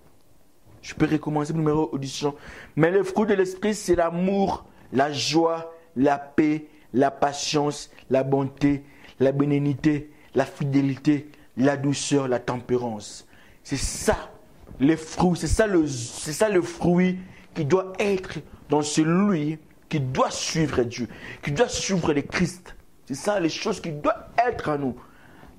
[0.82, 2.34] Je peux recommencer le numéro audition.
[2.76, 8.84] Mais le fruit de l'esprit, c'est l'amour, la joie, la paix, la patience, la bonté,
[9.20, 13.26] la bénignité, la fidélité, la douceur, la tempérance.
[13.62, 14.32] C'est ça
[14.80, 17.18] les fruits, c'est ça, le, c'est ça le fruit
[17.54, 19.58] qui doit être dans celui
[19.88, 21.06] qui doit suivre Dieu,
[21.42, 22.74] qui doit suivre le Christ.
[23.06, 24.96] C'est ça les choses qui doivent être en nous.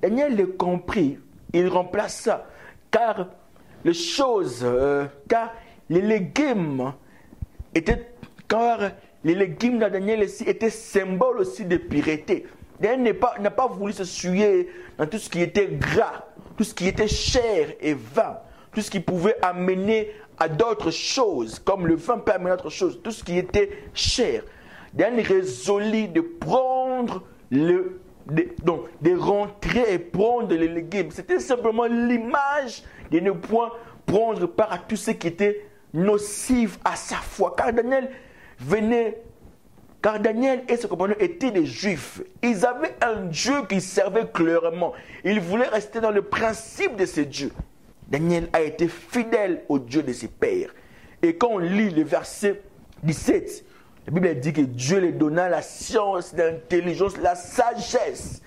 [0.03, 1.17] Daniel l'a compris,
[1.53, 2.45] il remplace ça.
[2.91, 3.29] Car
[3.85, 5.53] les choses, euh, car
[5.89, 6.91] les légumes
[7.73, 8.11] étaient,
[8.49, 8.91] car
[9.23, 12.45] les légumes de Daniel aussi étaient symboles aussi de pureté.
[12.81, 16.25] Daniel n'a pas, voulu se souiller dans tout ce qui était gras,
[16.57, 18.39] tout ce qui était chair et vain,
[18.73, 22.69] tout ce qui pouvait amener à d'autres choses, comme le vin peut amener à d'autres
[22.69, 24.43] choses, tout ce qui était cher.
[24.93, 28.01] Daniel résolut de prendre le
[28.63, 31.11] donc, de rentrer et prendre les légumes.
[31.11, 33.71] C'était simplement l'image de ne point
[34.05, 37.53] prendre part à tout ce qui était nocif à sa foi.
[37.57, 38.09] Car Daniel
[38.59, 39.21] venait,
[40.01, 42.21] car Daniel et ses compagnons étaient des juifs.
[42.41, 44.93] Ils avaient un Dieu qui servait clairement.
[45.23, 47.51] Ils voulaient rester dans le principe de ce Dieu.
[48.07, 50.73] Daniel a été fidèle au Dieu de ses pères.
[51.21, 52.61] Et quand on lit le verset
[53.03, 53.65] 17,
[54.05, 58.41] la Bible dit que Dieu lui donna la science, l'intelligence, la sagesse.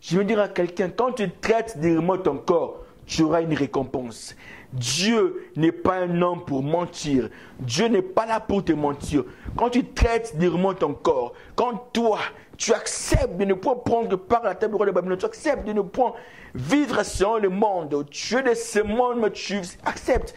[0.00, 4.36] Je veux dire à quelqu'un, quand tu traites dignement ton corps, tu auras une récompense.
[4.72, 7.28] Dieu n'est pas un homme pour mentir.
[7.58, 9.24] Dieu n'est pas là pour te mentir.
[9.56, 12.20] Quand tu traites dignement ton corps, quand toi,
[12.56, 15.24] tu acceptes de ne pas prendre part à la table du roi de Babylone, tu
[15.24, 16.14] acceptes de ne pas
[16.54, 20.34] vivre selon le monde, tu es de ce monde, mais tu acceptes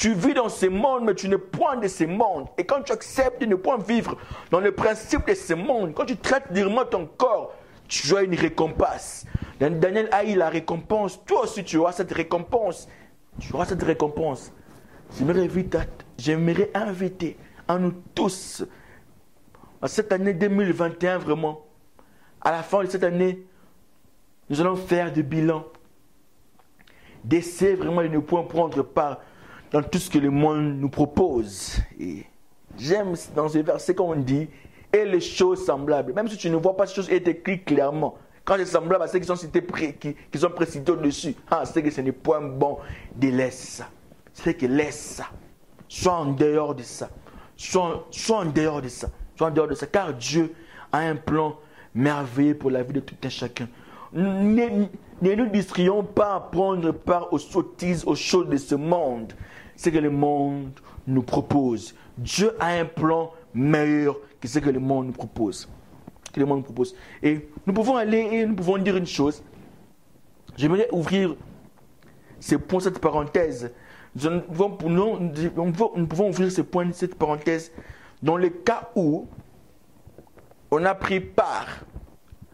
[0.00, 2.46] tu vis dans ce monde, mais tu ne point de ce monde.
[2.56, 4.16] Et quand tu acceptes de ne point vivre
[4.50, 7.52] dans le principe de ce monde, quand tu traites dignement ton corps,
[7.86, 9.26] tu as une récompense.
[9.60, 11.22] Daniel a eu la récompense.
[11.26, 12.88] Toi aussi, tu auras cette récompense.
[13.40, 14.50] Tu auras cette récompense.
[15.18, 15.80] J'aimerais inviter,
[16.16, 17.36] j'aimerais inviter
[17.68, 18.64] à nous tous,
[19.82, 21.66] à cette année 2021 vraiment,
[22.40, 23.44] à la fin de cette année,
[24.48, 25.66] nous allons faire du bilan.
[27.22, 29.18] D'essayer vraiment de ne point prendre part
[29.72, 31.78] dans tout ce que le monde nous propose.
[31.98, 32.24] Et
[32.78, 34.48] j'aime dans ce verset qu'on dit,
[34.92, 36.12] et les choses semblables.
[36.12, 38.16] Même si tu ne vois pas ces choses, est écrit clairement.
[38.44, 39.64] Quand c'est semblable à ceux qui sont cités,
[40.00, 42.78] qui, qui sont précités au-dessus, ah, c'est que ce n'est point bon
[43.14, 43.88] de laisser ça.
[44.32, 45.26] C'est que laisse ça.
[45.88, 47.10] Sois en dehors de ça.
[47.56, 49.08] Sois, sois en dehors de ça.
[49.36, 49.86] Sois en dehors de ça.
[49.86, 50.52] Car Dieu
[50.90, 51.56] a un plan
[51.94, 53.68] merveilleux pour la vie de tout un chacun.
[54.12, 54.86] Ne,
[55.22, 59.32] ne nous distrions pas à prendre part aux sottises, aux choses de ce monde
[59.80, 61.94] ce que le monde nous propose.
[62.18, 65.66] Dieu a un plan meilleur que ce que le monde nous propose.
[66.34, 66.94] Que le monde nous propose.
[67.22, 69.42] Et nous pouvons aller et nous pouvons dire une chose.
[70.54, 71.34] J'aimerais ouvrir
[72.40, 73.72] ce point, cette parenthèse.
[74.22, 77.72] Nous pouvons, nous pouvons ouvrir ce point, cette parenthèse,
[78.22, 79.28] dans le cas où
[80.70, 81.86] on a pris part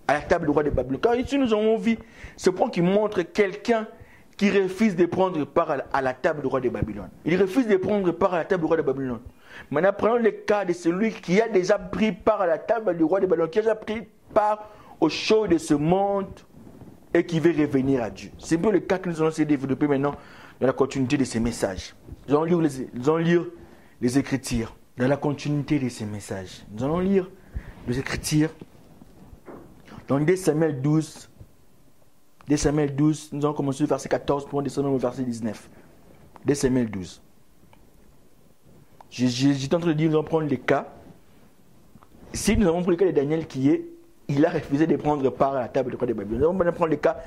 [0.06, 1.00] à la table du roi de Babylone.
[1.00, 1.98] Car ici, nous avons vu
[2.36, 3.88] ce point qui montre quelqu'un
[4.36, 7.08] qui refuse de prendre part à la table du roi de Babylone.
[7.24, 9.20] Il refuse de prendre part à la table du roi de Babylone.
[9.70, 13.04] Maintenant, prenons le cas de celui qui a déjà pris part à la table du
[13.04, 14.68] roi de Babylone, qui a déjà pris part
[15.00, 16.26] aux choses de ce monde
[17.14, 18.30] et qui veut revenir à Dieu.
[18.38, 20.14] C'est un peu le cas que nous allons essayer de développer maintenant
[20.60, 21.94] dans la continuité de ces messages.
[22.28, 23.46] Nous allons lire les, nous allons lire
[24.00, 26.64] les Écritures dans la continuité de ces messages.
[26.72, 27.30] Nous allons lire
[27.88, 28.50] les Écritures
[30.08, 31.30] dans 2 Samuel 12,
[32.48, 35.68] 2 Samuel 12, nous allons commencer le verset 14 pour descendre au verset 19.
[36.44, 37.20] 2 Samuel 12.
[39.10, 40.92] J'étais en train de dire, nous allons prendre le cas.
[42.32, 43.84] Si nous avons pris le cas de Daniel qui est,
[44.28, 46.54] il a refusé de prendre part à la table de roi de Babylone.
[46.54, 47.18] Nous allons prendre le cas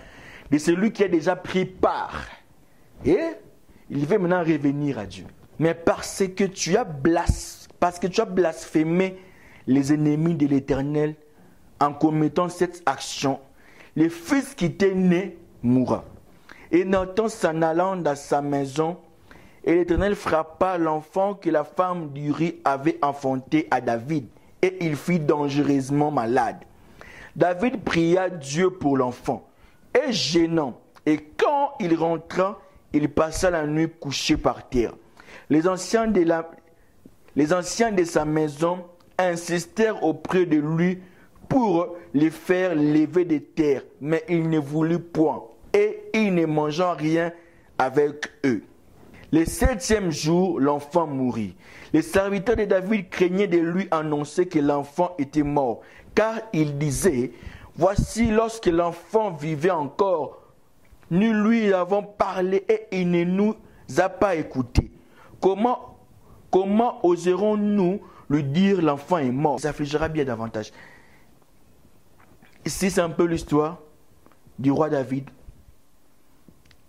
[0.52, 2.26] de celui qui a déjà pris part.
[3.06, 3.20] Et
[3.90, 5.26] il veut maintenant revenir à Dieu.
[5.58, 9.18] Mais parce que tu as blasphémé
[9.68, 11.16] les ennemis de l'Éternel
[11.80, 13.40] en commettant cette action,
[14.00, 16.06] le fils qui était né mourra.
[16.72, 18.98] Et Nathan s'en allant dans sa maison,
[19.66, 24.26] et l'Éternel frappa l'enfant que la femme d'Uri avait enfanté à David,
[24.62, 26.60] et il fut dangereusement malade.
[27.36, 29.46] David pria Dieu pour l'enfant,
[29.94, 32.58] et gênant, et quand il rentra,
[32.94, 34.94] il passa la nuit couché par terre.
[35.50, 36.50] Les anciens de, la,
[37.36, 38.86] les anciens de sa maison
[39.18, 41.00] insistèrent auprès de lui
[41.50, 45.44] pour les faire lever des terres, mais il ne voulut point,
[45.74, 47.34] et il ne mangea rien
[47.78, 48.64] avec eux.
[49.32, 51.54] Le septième jour, l'enfant mourut.
[51.94, 55.82] Les serviteurs de David craignaient de lui annoncer que l'enfant était mort,
[56.16, 57.32] car il disait,
[57.76, 60.40] voici lorsque l'enfant vivait encore,
[61.12, 63.56] nous lui avons parlé et il ne nous
[63.98, 64.92] a pas écoutés.
[65.42, 65.98] Comment,
[66.52, 70.72] comment oserons-nous lui dire l'enfant est mort Il s'affligera bien davantage.
[72.66, 73.80] Ici, c'est un peu l'histoire
[74.58, 75.30] du roi David.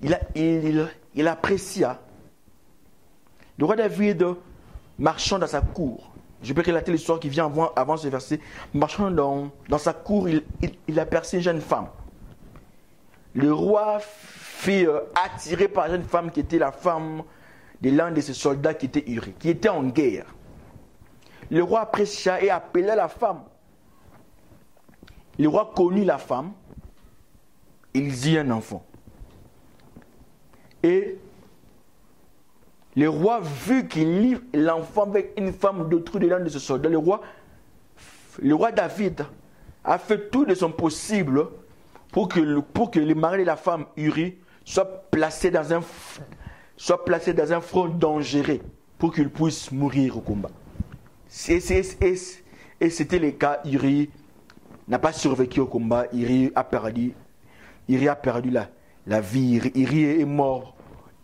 [0.02, 2.00] Il, apprécia.
[3.58, 4.26] Le roi David,
[4.98, 6.10] marchant dans sa cour,
[6.42, 8.40] je peux relater l'histoire qui vient avant, ce verset,
[8.72, 11.88] marchant dans, sa cour, il, aperçut une jeune femme.
[13.34, 17.22] Le roi fut euh, attiré par la jeune femme qui était la femme
[17.80, 20.26] de l'un de ses soldats qui était Uri, qui était en guerre.
[21.50, 23.42] Le roi apprécia et appela la femme.
[25.40, 26.52] Le roi connut la femme,
[27.94, 28.84] il dit un enfant.
[30.82, 31.16] Et
[32.94, 36.90] le roi, vu qu'il lit l'enfant avec une femme d'autrui de l'un de ses soldats,
[36.90, 37.22] le roi,
[38.42, 39.24] le roi David
[39.82, 41.46] a fait tout de son possible
[42.12, 44.36] pour que le, mari et la femme Uri
[44.66, 45.80] soient placés dans un,
[47.06, 48.60] placés dans un front dangereux
[48.98, 50.50] pour qu'ils puissent mourir au combat.
[51.48, 54.10] Et c'était le cas, Uri
[54.88, 57.14] n'a pas survécu au combat, Uri a perdu,
[59.06, 60.74] la, vie, Uri est mort,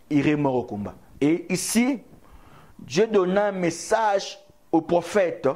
[0.09, 0.95] Uri est mort au combat.
[1.21, 1.99] Et ici,
[2.79, 4.39] Dieu donna un message
[4.71, 5.47] au prophète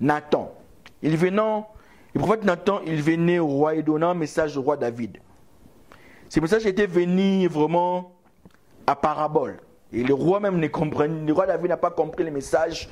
[0.00, 0.52] Nathan.
[1.02, 1.68] Il venant,
[2.14, 5.18] le prophète Nathan, il venait au roi et donna un message au roi David.
[6.28, 8.12] Ce message était venu vraiment
[8.86, 9.60] à parabole.
[9.92, 12.88] Et le roi même ne comprenait, le roi David n'a pas compris le message.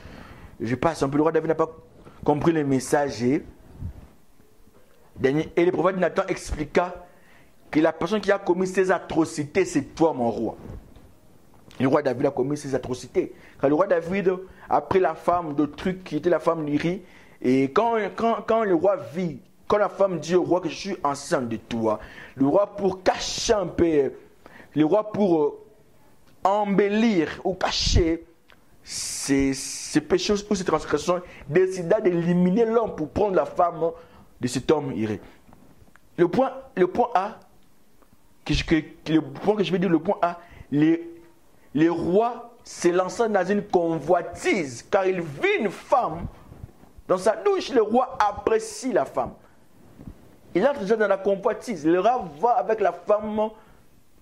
[0.60, 1.70] Je passe un peu, le roi David n'a pas
[2.24, 3.24] compris le message.
[5.24, 7.06] Et le prophète Nathan expliqua
[7.70, 10.56] que la personne qui a commis ces atrocités, c'est toi, mon roi.
[11.80, 13.32] Le roi David a commis ces atrocités.
[13.58, 14.32] Quand le roi David
[14.68, 17.02] a pris la femme de truc qui était la femme d'Iri,
[17.40, 20.74] et quand, quand, quand le roi vit, quand la femme dit au roi que je
[20.74, 21.98] suis enceinte de toi,
[22.36, 24.12] le roi pour cacher un peu,
[24.74, 25.64] le roi pour euh,
[26.44, 28.24] embellir ou cacher
[28.84, 33.90] ces, ces péchés ou ces transgressions, décida d'éliminer l'homme pour prendre la femme
[34.43, 35.20] de cet homme Iré.
[36.18, 37.38] Le point, le point A,
[38.45, 38.74] que je, que,
[39.11, 40.40] le point que je vais dire, le point A,
[40.72, 41.09] les,
[41.74, 46.26] les rois se lançant dans une convoitise car il vit une femme
[47.07, 47.70] dans sa douche.
[47.70, 49.32] Le roi apprécie la femme.
[50.55, 51.86] Il entre déjà dans la convoitise.
[51.86, 53.49] Le roi va avec la femme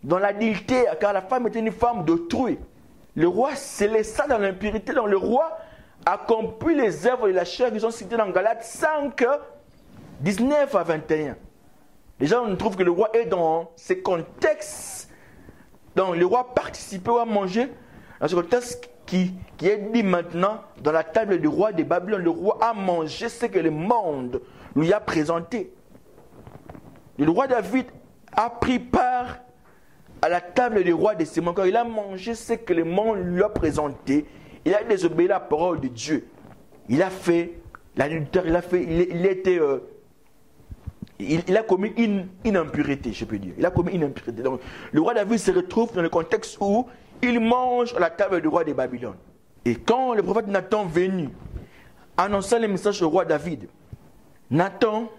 [0.05, 2.59] dans l'adultère car la femme était une femme d'autrui.
[3.17, 4.93] Le roi se laissa dans l'impurité.
[4.93, 5.59] Donc le roi
[6.05, 9.25] accomplit les œuvres de la chair qui sont citées dans Galates 5,
[10.21, 11.37] 19 à 21.
[12.21, 15.11] Les gens on trouve que le roi est dans ces contextes.
[15.97, 17.69] Donc le roi participait à manger
[18.21, 22.23] dans ce contexte qui, est dit maintenant dans la table du roi de Babylone.
[22.23, 24.41] Le roi a mangé ce que le monde
[24.77, 25.73] lui a présenté.
[27.19, 27.87] Le roi David
[28.33, 29.39] a pris part
[30.23, 31.25] à la table du roi de.
[31.51, 34.27] Quand il a mangé ce que le monde lui a présenté,
[34.65, 36.29] il a désobéi la parole de Dieu.
[36.89, 37.55] Il a fait
[37.97, 39.79] l'adultère, il a fait, il, il était, euh,
[41.21, 43.55] il, a commis une, une, impureté, je peux dire.
[43.59, 44.43] Il a commis une impureté.
[44.43, 44.61] Donc,
[44.93, 46.87] le roi David se retrouve dans le contexte où
[47.23, 49.17] il mange à la table du roi de Babylone.
[49.65, 51.29] Et quand le prophète Nathan venu
[52.17, 53.69] annonça le message au roi David,
[54.51, 55.11] Nathan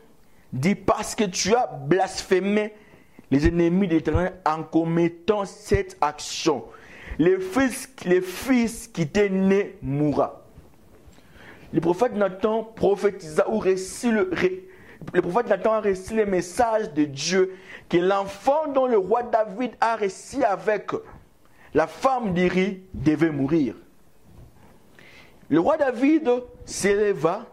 [0.52, 2.74] dit parce que tu as blasphémé
[3.30, 6.66] les ennemis de l'Éternel en commettant cette action.
[7.18, 7.90] Le fils,
[8.24, 10.42] fils qui t'est né mourra.
[11.74, 14.30] Le prophète Nathan prophétisa ou récit le,
[15.14, 17.56] le prophète Nathan a récit le message de Dieu
[17.90, 20.92] que l'enfant dont le roi David a récit avec
[21.74, 23.76] la femme d'Iri devait mourir.
[25.50, 26.30] Le roi David
[26.66, 27.46] s'éleva,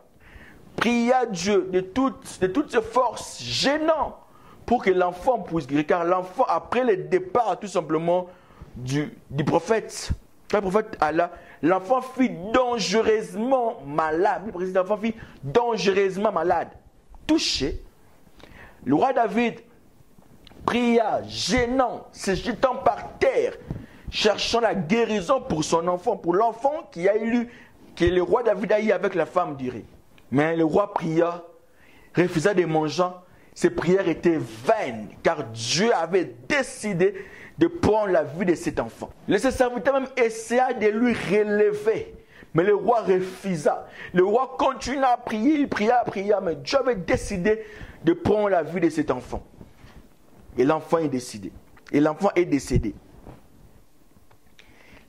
[0.77, 4.19] pria Dieu de toutes, ses forces, gênant
[4.67, 5.87] pour que l'enfant puisse guérir.
[5.87, 8.29] Car l'enfant, après le départ tout simplement
[8.77, 9.11] du,
[9.45, 10.11] prophète,
[10.53, 11.33] le prophète Allah,
[11.63, 14.43] l'enfant fut dangereusement malade.
[14.75, 16.69] L'enfant fut dangereusement malade,
[17.29, 17.81] touché.
[18.85, 19.61] Le roi David
[20.67, 23.55] pria, gênant, se jetant par terre,
[24.11, 27.49] cherchant la guérison pour son enfant, pour l'enfant qui a eu,
[27.95, 29.85] que le roi David a eu avec la femme d'Uri.
[30.33, 31.45] Mais le roi pria,
[32.17, 33.05] refusa de manger
[33.55, 37.15] ses prières étaient vaines, car Dieu avait décidé
[37.59, 39.11] de prendre la vie de cet enfant.
[39.27, 42.15] Le serviteur même essaya de lui relever,
[42.59, 43.87] mais le roi refusa.
[44.13, 47.65] Le roi continua à prier, il pria, pria, mais Dieu avait décidé
[48.03, 49.45] de prendre la vie de cet enfant.
[50.57, 51.53] Et l'enfant est décidé.
[51.93, 52.97] Et l'enfant est décédé.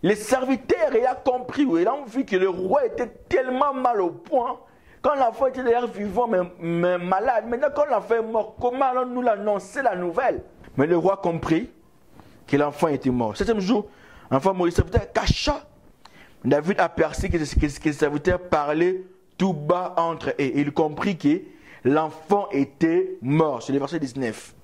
[0.03, 4.59] Les serviteurs ayant compris, ou ayant vu que le roi était tellement mal au point,
[5.01, 9.23] quand l'enfant était d'ailleurs vivant, mais, malade, maintenant quand l'enfant est mort, comment allons nous
[9.23, 10.43] l'annoncer la nouvelle?
[10.77, 11.71] Mais le roi comprit
[12.45, 13.35] que l'enfant était mort.
[13.35, 13.87] Septième jour,
[14.29, 15.65] l'enfant le serviteur cacha.
[16.43, 19.01] David aperçut que, les serviteurs parlaient
[19.37, 20.51] tout bas entre eux.
[20.55, 21.41] Il comprit que
[21.83, 23.61] l'enfant était mort.
[23.61, 24.55] C'est le verset 19.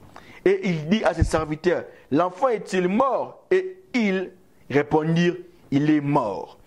[0.46, 3.46] Et il dit à ses serviteurs, l'enfant est-il mort?
[3.52, 4.32] Et ils
[4.70, 5.38] répondirent,
[5.72, 6.60] il est mort.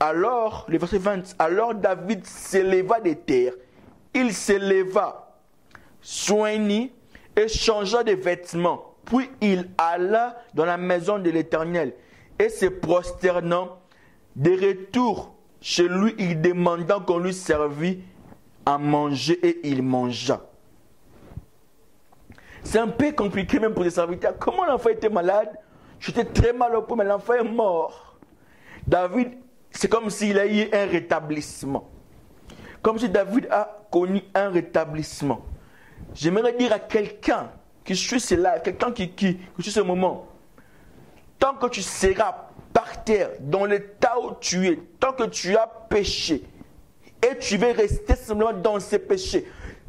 [0.00, 3.54] Alors, le verset 20, alors David s'éleva des terres,
[4.14, 5.36] il s'éleva,
[6.00, 6.92] soignit
[7.36, 8.94] et changea de vêtements.
[9.04, 11.94] Puis il alla dans la maison de l'Éternel
[12.38, 13.78] et se prosternant
[14.38, 18.00] de retour chez lui, il demanda qu'on lui servît
[18.64, 20.40] à manger et il mangea.
[22.62, 24.38] C'est un peu compliqué même pour les serviteurs.
[24.38, 25.50] Comment l'enfant était malade?
[25.98, 28.16] J'étais très mal au point, mais l'enfant est mort.
[28.86, 29.32] David
[29.70, 31.88] c'est comme s'il a eu un rétablissement.
[32.80, 35.44] Comme si David a connu un rétablissement.
[36.14, 37.50] J'aimerais dire à quelqu'un
[37.84, 40.26] qui suit ce live, quelqu'un qui, qui, qui suit ce moment,
[41.38, 42.47] tant que tu seras
[43.40, 46.42] dans l'état où tu es, tant que tu as péché,
[47.22, 49.46] et tu veux rester simplement dans ces péchés.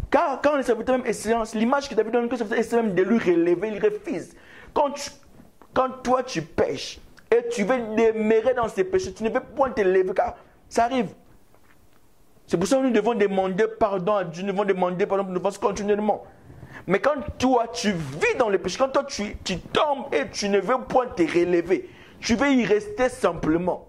[0.09, 2.95] Car quand les serviteurs même essaient, l'image que David donne, que les serviteurs essaient même
[2.95, 4.35] de lui relever, il refuse.
[4.73, 5.11] Quand, tu,
[5.73, 6.99] quand toi tu pêches
[7.31, 10.35] et tu veux demeurer dans ces péchés, tu ne peux point te lever car
[10.67, 11.09] ça arrive.
[12.47, 15.33] C'est pour ça que nous devons demander pardon à Dieu, nous devons demander pardon pour
[15.33, 16.25] nous faire continuellement.
[16.87, 20.59] Mais quand toi tu vis dans les péchés, quand toi tu tombes et tu ne
[20.59, 21.87] veux point te relever,
[22.19, 23.87] tu veux y rester simplement.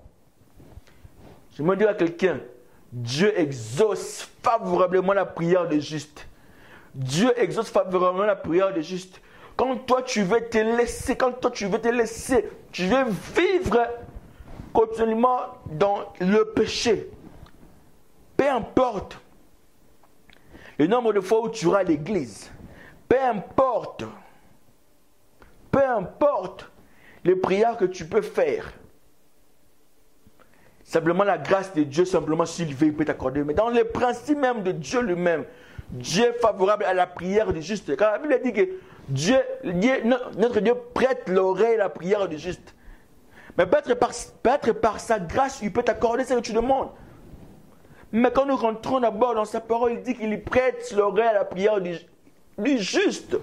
[1.57, 2.41] Je me dis à quelqu'un,
[2.93, 6.27] Dieu exauce favorablement la prière des justes.
[6.95, 9.21] Dieu exauce favorablement la prière des justes.
[9.57, 13.05] Quand toi tu veux te laisser, quand toi tu veux te laisser, tu veux
[13.35, 13.87] vivre
[14.73, 17.11] continuellement dans le péché.
[18.37, 19.19] Peu importe
[20.79, 22.51] le nombre de fois où tu auras l'église,
[23.07, 24.05] peu importe,
[25.71, 26.70] peu importe
[27.25, 28.73] les prières que tu peux faire,
[30.91, 33.45] Simplement la grâce de Dieu, simplement s'il veut, il peut t'accorder.
[33.45, 35.45] Mais dans les principes même de Dieu lui-même,
[35.91, 37.97] Dieu est favorable à la prière du juste.
[37.97, 38.69] Car la Bible dit que
[39.09, 39.39] Dieu,
[40.37, 42.75] notre Dieu prête l'oreille à la prière du juste.
[43.57, 46.89] Mais peut-être par, sa grâce, il peut t'accorder ce que tu demandes.
[48.11, 51.45] Mais quand nous rentrons d'abord dans sa parole, il dit qu'il prête l'oreille à la
[51.45, 53.37] prière du juste.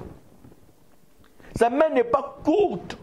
[1.56, 2.98] Sa main n'est pas courte.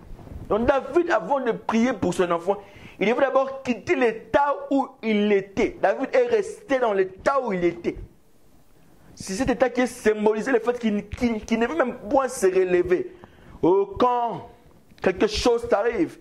[0.49, 2.57] Donc David, avant de prier pour son enfant,
[3.01, 5.77] il devait d'abord quitter l'état où il était.
[5.81, 7.97] David est resté dans l'état où il était.
[9.15, 10.97] C'est cet état qui symbolisait le fait qu'il
[11.59, 13.15] ne veut même point se relever.
[13.63, 14.51] Oh, quand
[15.01, 16.19] quelque chose t'arrive,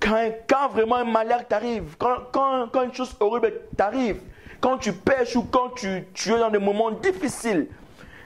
[0.00, 4.20] quand, vraiment un malheur t'arrive, quand, une chose horrible t'arrive,
[4.60, 7.68] quand tu pêches ou quand tu, tu es dans des moments difficiles,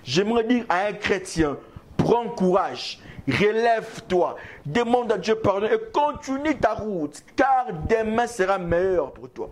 [0.02, 1.56] j'aimerais dire à un chrétien,
[1.96, 9.12] prends courage, relève-toi, demande à Dieu pardon et continue ta route, car demain sera meilleur
[9.12, 9.50] pour toi.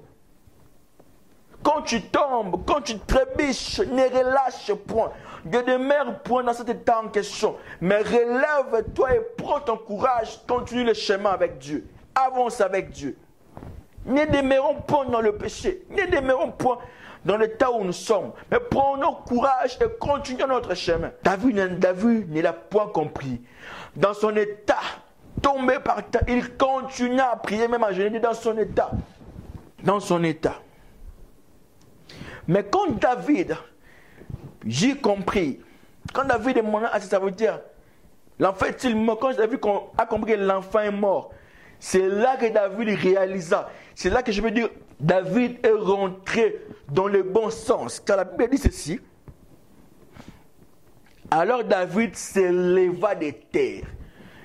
[1.63, 5.11] Quand tu tombes, quand tu trébiches, ne relâche point.
[5.45, 7.57] Ne demeure point dans cet état en question.
[7.81, 10.41] Mais relève-toi et prends ton courage.
[10.47, 11.87] Continue le chemin avec Dieu.
[12.15, 13.19] Avance avec Dieu.
[14.07, 15.85] Ne demeurons point dans le péché.
[15.91, 16.79] Ne demeurons point
[17.25, 18.33] dans l'état où nous sommes.
[18.51, 21.11] Mais prenons courage et continuons notre chemin.
[21.25, 23.43] David, David ne l'a point compris.
[23.97, 24.79] Dans son état,
[25.43, 28.91] tombé par terre, il continua à prier, même à jeûner dans son état.
[29.83, 30.55] Dans son état.
[32.47, 33.57] Mais quand David,
[34.65, 35.61] j'ai compris,
[36.13, 37.61] quand David demanda à ses serviteurs,
[38.39, 39.19] l'enfant est-il mort?
[39.19, 39.59] Quand David
[39.99, 41.31] a compris que l'enfant est mort,
[41.81, 43.69] c'est là que David réalisa.
[43.97, 44.69] C'est là que je veux dire,
[45.01, 46.61] David est rentré
[46.93, 47.99] dans le bon sens.
[47.99, 49.01] Car la Bible dit ceci.
[51.31, 53.87] Alors David s'éleva des terres.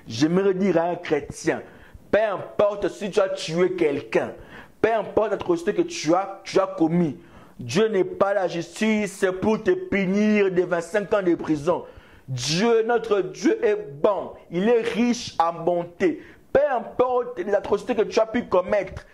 [0.07, 1.61] J'aimerais dire à un chrétien,
[2.09, 4.33] peu importe si tu as tué quelqu'un,
[4.81, 7.17] peu importe l'atrocité que tu as, tu as commis,
[7.59, 11.83] Dieu n'est pas la justice pour te punir de 25 ans de prison.
[12.25, 14.31] Dieu, notre Dieu est bon.
[14.49, 16.21] Il est riche en bonté.
[16.53, 19.05] Peu importe les atrocités que tu as pu commettre,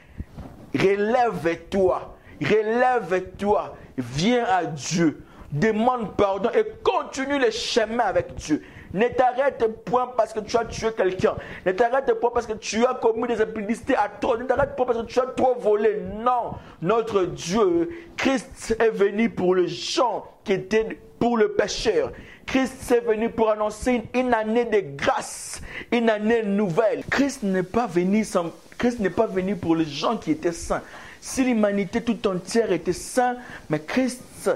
[0.74, 2.15] relève-toi.
[2.41, 3.76] Relève-toi.
[3.97, 5.24] Viens à Dieu.
[5.51, 8.61] Demande pardon et continue le chemin avec Dieu.
[8.93, 11.36] Ne t'arrête point parce que tu as tué quelqu'un.
[11.65, 14.38] Ne t'arrête point parce que tu as commis des impudicités à toi.
[14.38, 16.01] Ne t'arrête point parce que tu as trop volé.
[16.15, 22.11] Non, notre Dieu, Christ est venu pour les gens qui étaient pour le pécheur.
[22.45, 25.61] Christ est venu pour annoncer une, année de grâce,
[25.91, 27.03] une année nouvelle.
[27.09, 30.84] Christ n'est pas venu sans, Christ n'est pas venu pour les gens qui étaient saints.
[31.19, 33.38] Si l'humanité tout entière était sainte,
[33.69, 34.51] mais Christ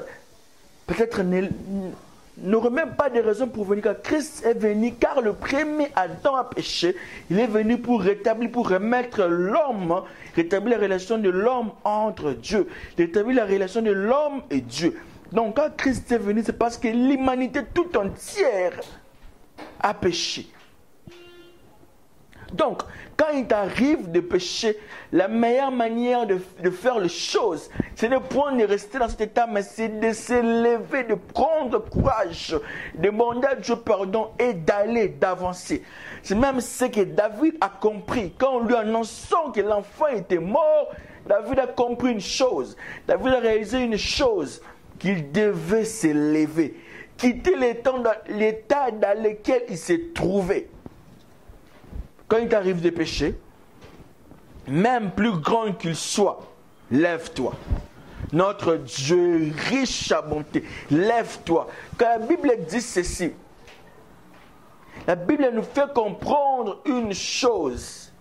[0.85, 1.21] peut-être
[2.37, 3.83] n'aurait même pas de raison pour venir.
[3.83, 6.95] Car Christ est venu car le premier Adam a péché.
[7.29, 10.03] Il est venu pour rétablir, pour remettre l'homme,
[10.35, 12.67] rétablir la relation de l'homme entre Dieu,
[12.97, 14.97] rétablir la relation de l'homme et Dieu.
[15.31, 18.79] Donc quand Christ est venu, c'est parce que l'humanité tout entière
[19.79, 20.47] a péché.
[22.53, 22.81] Donc,
[23.17, 24.77] quand il t'arrive de pécher,
[25.11, 26.39] la meilleure manière de,
[26.69, 31.03] faire les choses, c'est de point de rester dans cet état, mais c'est de s'élever,
[31.03, 32.55] de prendre courage,
[32.95, 35.83] de demander à Dieu pardon et d'aller, d'avancer.
[36.23, 38.33] C'est même ce que David a compris.
[38.37, 40.91] Quand on lui annonçant que l'enfant était mort,
[41.27, 42.75] David a compris une chose.
[43.07, 44.61] David a réalisé une chose,
[44.99, 46.75] qu'il devait s'élever,
[47.17, 50.69] quitter l'état dans lequel il s'est trouvé
[52.31, 53.37] quand il t'arrive des péchés,
[54.65, 56.39] même plus grand qu'il soit,
[56.89, 57.53] lève-toi.
[58.31, 60.63] Notre Dieu riche à bonté.
[60.89, 61.67] Lève-toi.
[61.97, 63.33] Quand la Bible dit ceci,
[65.05, 68.13] la Bible nous fait comprendre une chose.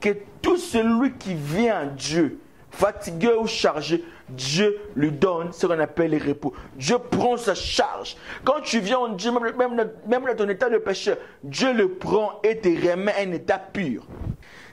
[0.00, 2.40] Que tout celui qui vient à Dieu,
[2.70, 6.52] fatigué ou chargé, Dieu lui donne ce qu'on appelle le repos.
[6.76, 8.16] Dieu prend sa charge.
[8.44, 12.58] Quand tu viens en Dieu, même, dans ton état de péché, Dieu le prend et
[12.58, 14.06] te remet un état pur.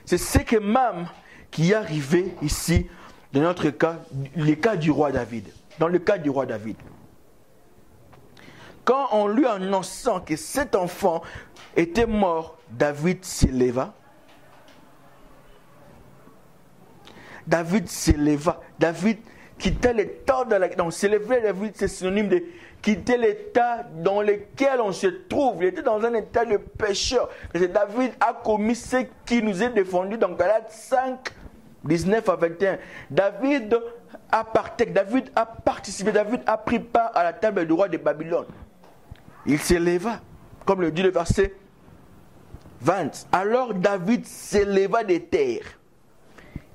[0.04, 1.08] C'est ce que même
[1.50, 2.86] qui est arrivé ici,
[3.32, 3.96] dans notre cas,
[4.36, 5.48] le cas du roi David.
[5.78, 6.76] Dans le cas du roi David.
[8.84, 11.22] Quand on lui annonçant que cet enfant
[11.74, 13.94] était mort, David s'éleva.
[17.46, 18.60] David s'éleva.
[18.78, 19.18] David
[19.58, 21.40] quittait l'état dans lequel on s'élevait.
[21.40, 22.42] David, c'est synonyme de
[22.82, 25.62] quitter l'état dans lequel on se trouve.
[25.62, 27.28] Il était dans un état de pécheur.
[27.54, 31.18] David a commis ce qui nous est défendu dans Galates 5,
[31.84, 32.78] 19 à 21.
[33.10, 33.80] David
[34.30, 34.46] a,
[34.88, 38.46] David a participé, David a pris part à la table du roi de Babylone.
[39.46, 40.20] Il s'éleva,
[40.64, 41.54] comme le dit le verset
[42.82, 43.26] 20.
[43.32, 45.78] Alors David s'éleva des terres.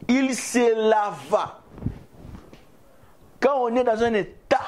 [0.07, 1.60] Il s'éleva.
[3.41, 4.61] Quand on est dans un état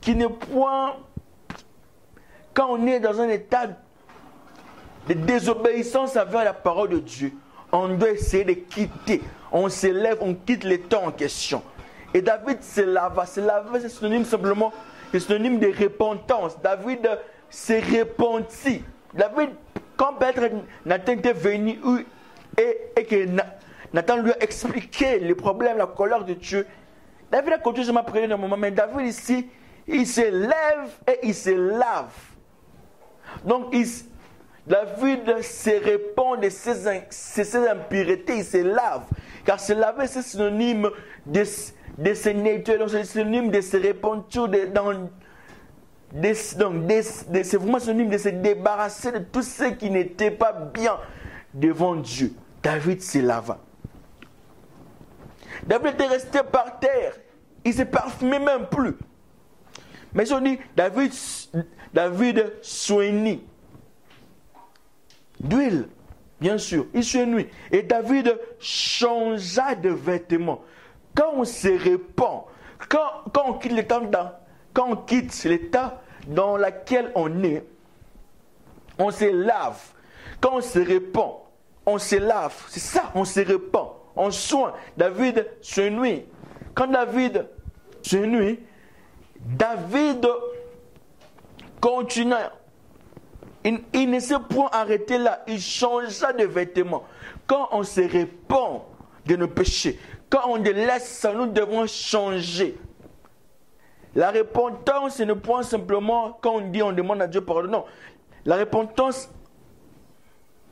[0.00, 0.96] qui ne point.
[2.52, 3.66] Quand on est dans un état
[5.08, 7.32] de désobéissance envers la parole de Dieu,
[7.72, 9.22] on doit essayer de quitter.
[9.52, 11.62] On s'élève, on quitte l'état en question.
[12.12, 13.26] Et David s'éleva.
[13.26, 14.72] S'éleva, c'est synonyme simplement
[15.10, 16.60] c'est synonyme de repentance.
[16.60, 17.08] David
[17.48, 18.82] s'est repenti.
[19.12, 19.50] David,
[19.96, 20.50] quand Petre
[20.84, 21.78] Nathan était venu
[22.58, 23.28] et, et que
[23.92, 26.66] Nathan lui a expliqué les problèmes, la colère de Dieu,
[27.30, 29.48] David a continué à prier un moment, mais David ici,
[29.86, 32.12] il se lève et il se lave.
[33.44, 33.74] Donc,
[34.66, 39.04] David se répand de ses, impuretés, il se lave.
[39.44, 40.90] Car se laver, c'est synonyme
[41.26, 41.44] de
[41.96, 44.92] de se nettoyer, c'est synonyme de se repentir, de, dans,
[46.58, 46.92] donc
[47.42, 50.96] c'est vraiment synonyme de se débarrasser de tout ce qui n'était pas bien
[51.52, 52.32] devant Dieu.
[52.62, 53.58] David se lava.
[55.66, 57.14] David était resté par terre.
[57.64, 58.96] Il ne se parfumait même plus.
[60.12, 61.12] Mais on dit, David,
[61.92, 63.42] David soignit.
[65.40, 65.88] D'huile,
[66.40, 66.86] bien sûr.
[66.94, 67.48] Il soignit.
[67.70, 70.62] Et David changea de vêtements.
[71.14, 72.44] Quand on se répand,
[72.88, 77.64] quand, on quitte l'état dans lequel on est,
[78.98, 79.80] on se lave.
[80.40, 81.34] Quand on se répand,
[81.86, 82.54] on se lave.
[82.68, 83.88] C'est ça, on se répand.
[84.16, 84.72] On soigne.
[84.96, 86.24] David se nuit.
[86.74, 87.46] Quand David
[88.02, 88.60] se nuit,
[89.40, 90.26] David
[91.80, 92.34] continue.
[93.64, 95.42] Il, ne s'est point arrêté là.
[95.46, 97.04] Il changea de vêtements.
[97.46, 98.82] Quand on se répand
[99.26, 99.98] de nos péchés,
[100.28, 102.76] quand on laisse, nous devons changer.
[104.14, 107.68] La repentance, ce n'est point simplement quand on dit on demande à Dieu pardon.
[107.68, 107.84] Non.
[108.44, 109.30] La repentance,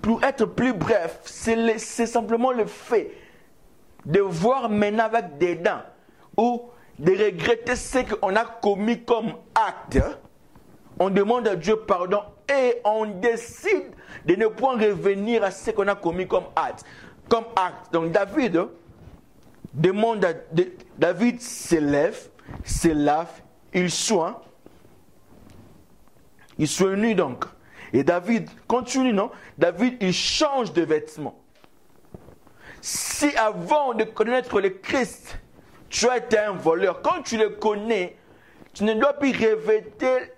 [0.01, 3.11] pour être plus bref, c'est simplement le fait
[4.05, 5.83] de voir maintenant avec des dents
[6.37, 6.63] ou
[6.99, 10.01] de regretter ce qu'on a commis comme acte.
[10.99, 13.93] On demande à Dieu pardon et on décide
[14.27, 16.85] de ne point revenir à ce qu'on a commis comme acte.
[17.29, 17.93] Comme acte.
[17.93, 18.67] Donc David,
[19.73, 20.33] demande à
[20.99, 22.29] David s'élève,
[22.65, 23.31] se lave,
[23.73, 24.35] il soigne.
[26.59, 27.45] Il soigne donc.
[27.93, 29.31] Et David continue, non?
[29.59, 31.42] David, il change de vêtements.
[32.83, 35.39] Si avant de connaître le Christ,
[35.89, 38.17] tu as été un voleur, quand tu le connais,
[38.75, 40.33] tu ne dois plus revêter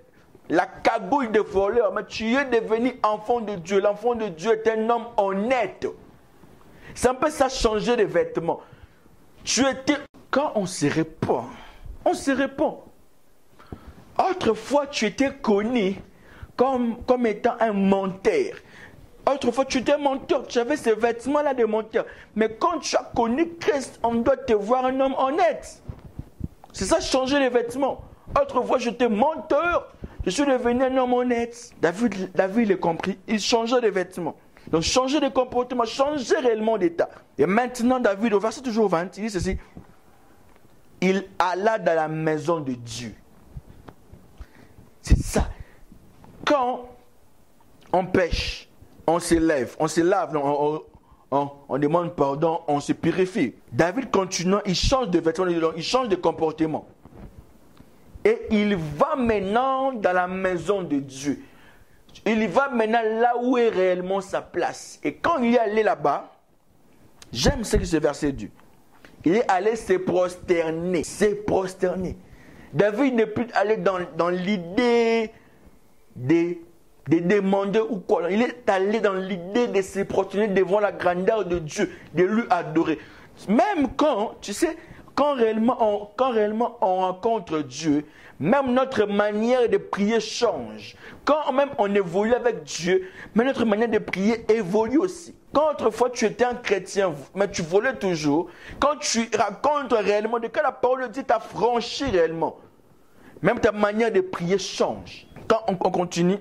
[0.50, 3.80] la cagoule de voleur, mais tu es devenu enfant de Dieu.
[3.80, 5.86] L'enfant de Dieu est un homme honnête.
[6.94, 8.60] C'est un peu ça changer de vêtements.
[9.42, 9.96] Tu étais.
[10.30, 11.44] Quand on se répand,
[12.04, 12.78] on se répand.
[14.18, 15.96] Autrefois, tu étais connu
[16.56, 18.54] comme, comme étant un menteur.
[19.32, 22.04] Autrefois, tu étais menteur, tu avais ces vêtements-là de menteur.
[22.34, 25.82] Mais quand tu as connu Christ, on doit te voir un homme honnête.
[26.72, 28.02] C'est ça, changer les vêtements.
[28.40, 29.92] Autrefois, j'étais menteur,
[30.24, 31.70] je suis devenu un homme honnête.
[31.80, 34.36] David, David l'a compris, il changeait de vêtements.
[34.68, 37.08] Donc changer de comportement, changer réellement d'état.
[37.38, 39.58] Et maintenant, David, au verset toujours 20, il dit ceci.
[41.00, 43.14] Il alla dans la maison de Dieu.
[45.02, 45.48] C'est ça.
[46.46, 46.88] Quand
[47.92, 48.63] on pêche,
[49.06, 50.82] on s'élève, on se lave, on,
[51.68, 53.54] on, demande pardon, on se purifie.
[53.72, 55.46] David continue, il change de vêtements,
[55.76, 56.86] il change de comportement.
[58.24, 61.42] Et il va maintenant dans la maison de Dieu.
[62.24, 64.98] Il va maintenant là où est réellement sa place.
[65.02, 66.32] Et quand il est allé là-bas,
[67.32, 68.50] j'aime ce que ce verset dit.
[69.24, 71.04] il est allé se prosterner.
[71.04, 72.16] Se prosterner.
[72.72, 75.30] David n'est plus allé dans, dans l'idée
[76.16, 76.56] de,
[77.08, 78.30] de demander ou quoi.
[78.30, 82.44] Il est allé dans l'idée de se prosterner devant la grandeur de Dieu, de lui
[82.50, 82.98] adorer.
[83.48, 84.76] Même quand, tu sais,
[85.14, 88.04] quand réellement on, quand réellement on rencontre Dieu,
[88.40, 90.96] même notre manière de prier change.
[91.24, 95.34] Quand même on évolue avec Dieu, mais notre manière de prier évolue aussi.
[95.52, 98.48] Quand autrefois tu étais un chrétien, mais tu volais toujours,
[98.80, 102.56] quand tu racontes réellement de que la parole de Dieu t'a franchi réellement,
[103.40, 105.28] même ta manière de prier change.
[105.46, 106.38] Quand on, on continue,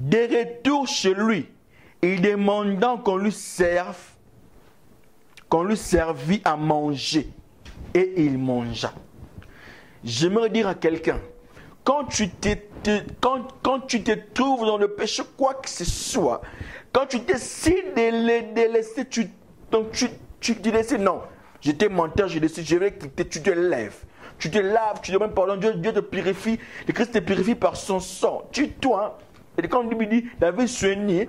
[0.00, 1.46] des retours chez lui,
[2.02, 3.98] il demandant qu'on lui serve,
[5.48, 7.28] qu'on lui servit à manger.
[7.92, 8.92] Et il mangea.
[10.04, 11.20] J'aimerais dire à quelqu'un,
[11.84, 12.48] quand tu, te,
[13.20, 16.40] quand, quand tu te trouves dans le péché, quoi que ce soit,
[16.92, 19.28] quand tu décides de, laisser, tu,
[19.70, 21.20] donc tu, tu te laisses, non,
[21.60, 24.04] j'étais menteur, je décide, je vais quitter, tu te lèves.
[24.38, 27.76] Tu te laves, tu demandes pardon, Dieu, Dieu te purifie, le Christ te purifie par
[27.76, 28.48] son sang.
[28.52, 29.18] Tu toi,
[29.64, 31.28] et quand Bible dit, David soigné,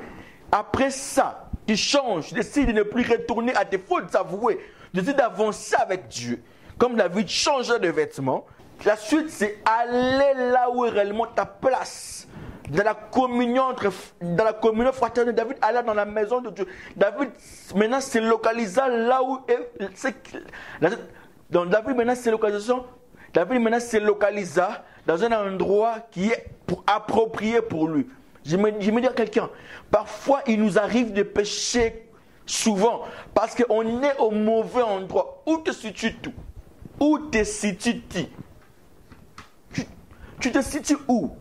[0.52, 4.60] après ça, tu changes, tu décides de ne plus retourner à tes fautes avouées,
[4.94, 6.42] tu décides d'avancer avec Dieu.
[6.78, 8.46] Comme David changeait de vêtements,
[8.86, 12.28] la suite, c'est aller là où est réellement ta place.
[12.70, 16.66] Dans la communion entre, dans la communion fraternelle, David allait dans la maison de Dieu.
[16.96, 17.30] David
[17.76, 19.70] maintenant s'est localisé là où est,
[21.50, 22.74] donc David maintenant localisé,
[23.34, 24.62] David maintenant s'est localisé
[25.06, 26.46] dans un endroit qui est
[26.88, 28.08] approprié pour lui.
[28.46, 29.50] Je me, je dis à quelqu'un,
[29.90, 32.10] parfois il nous arrive de pécher
[32.46, 33.02] souvent
[33.34, 35.44] parce qu'on est au mauvais endroit.
[35.46, 36.32] Où te situes-tu?
[37.00, 38.26] Où te situes-tu?
[40.40, 41.32] Tu te situes où?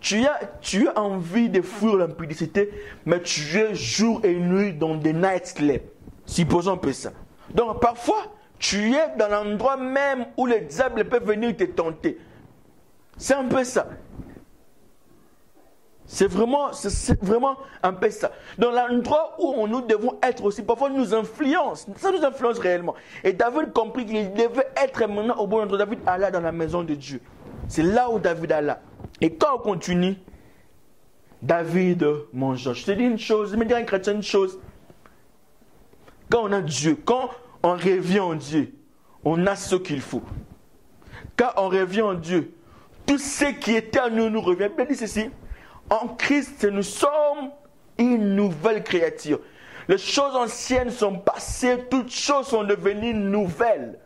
[0.00, 2.70] Tu as, tu as envie de fuir l'impudicité,
[3.06, 5.82] mais tu es jour et nuit dans des nightclubs.
[6.26, 7.12] Supposons un peu ça.
[7.54, 12.18] Donc parfois, tu es dans l'endroit même où le diable peut venir te tenter.
[13.16, 13.86] C'est un peu ça.
[16.06, 18.30] C'est vraiment, c'est vraiment un peu ça.
[18.58, 21.86] Dans l'endroit où nous devons être aussi, parfois nous influence.
[21.96, 22.94] Ça nous influence réellement.
[23.22, 25.78] Et David comprit qu'il devait être maintenant au bon endroit.
[25.78, 27.20] David alla dans la maison de Dieu.
[27.68, 28.80] C'est là où David là.
[29.20, 30.16] Et quand on continue,
[31.40, 32.72] David mange.
[32.72, 34.58] Je te dis une chose, je me dis à un chrétien une chose.
[36.30, 37.30] Quand on a Dieu, quand
[37.62, 38.74] on revient en Dieu,
[39.24, 40.22] on a ce qu'il faut.
[41.36, 42.52] Quand on revient en Dieu,
[43.06, 44.68] tout ce qui était à nous nous revient.
[44.74, 45.30] Bien dit ceci,
[45.90, 47.50] en Christ, nous sommes
[47.98, 49.40] une nouvelle créature.
[49.88, 53.98] Les choses anciennes sont passées, toutes choses sont devenues nouvelles.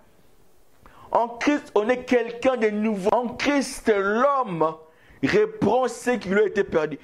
[1.10, 3.10] En Christ, on est quelqu'un de nouveau.
[3.12, 4.74] En Christ, l'homme
[5.22, 6.98] reprend ce qui lui a été perdu.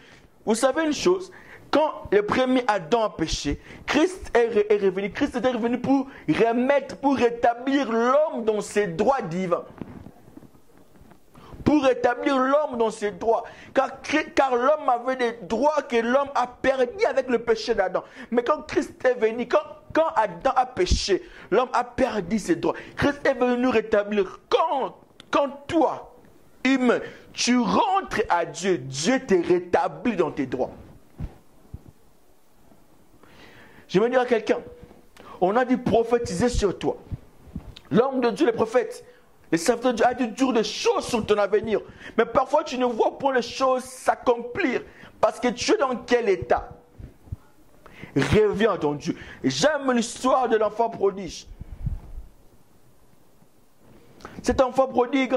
[0.45, 1.31] Vous savez une chose
[1.71, 5.11] quand le premier Adam a péché, Christ est, revenu.
[5.11, 9.65] Christ est revenu pour remettre, pour rétablir l'homme dans ses droits divins.
[11.65, 13.45] Pour rétablir l'homme dans ses droits.
[13.73, 18.05] Car, l'homme avait des droits que l'homme a perdus avec le péché d'Adam.
[18.31, 22.75] Mais quand Christ est venu, quand Adam a péché, l'homme a perdu ses droits.
[22.97, 24.41] Christ est venu nous rétablir.
[24.49, 24.97] Quand,
[25.31, 26.15] quand toi,
[26.65, 27.01] humain,
[27.33, 30.71] tu rentres à Dieu, Dieu te rétablit dans tes droits.
[33.89, 34.59] Je vais dire à quelqu'un,
[35.41, 36.97] on a dû prophétiser sur toi.
[37.91, 39.05] L'homme de Dieu, le prophète,
[39.57, 41.81] le de Dieu a dire des choses sur ton avenir.
[42.17, 44.83] Mais parfois, tu ne vois pas les choses s'accomplir
[45.21, 46.71] parce que tu es dans quel état
[48.17, 49.17] reviens à ton Dieu.
[49.43, 51.47] J'aime l'histoire de l'enfant prodige.
[54.43, 55.37] Cet enfant prodigue,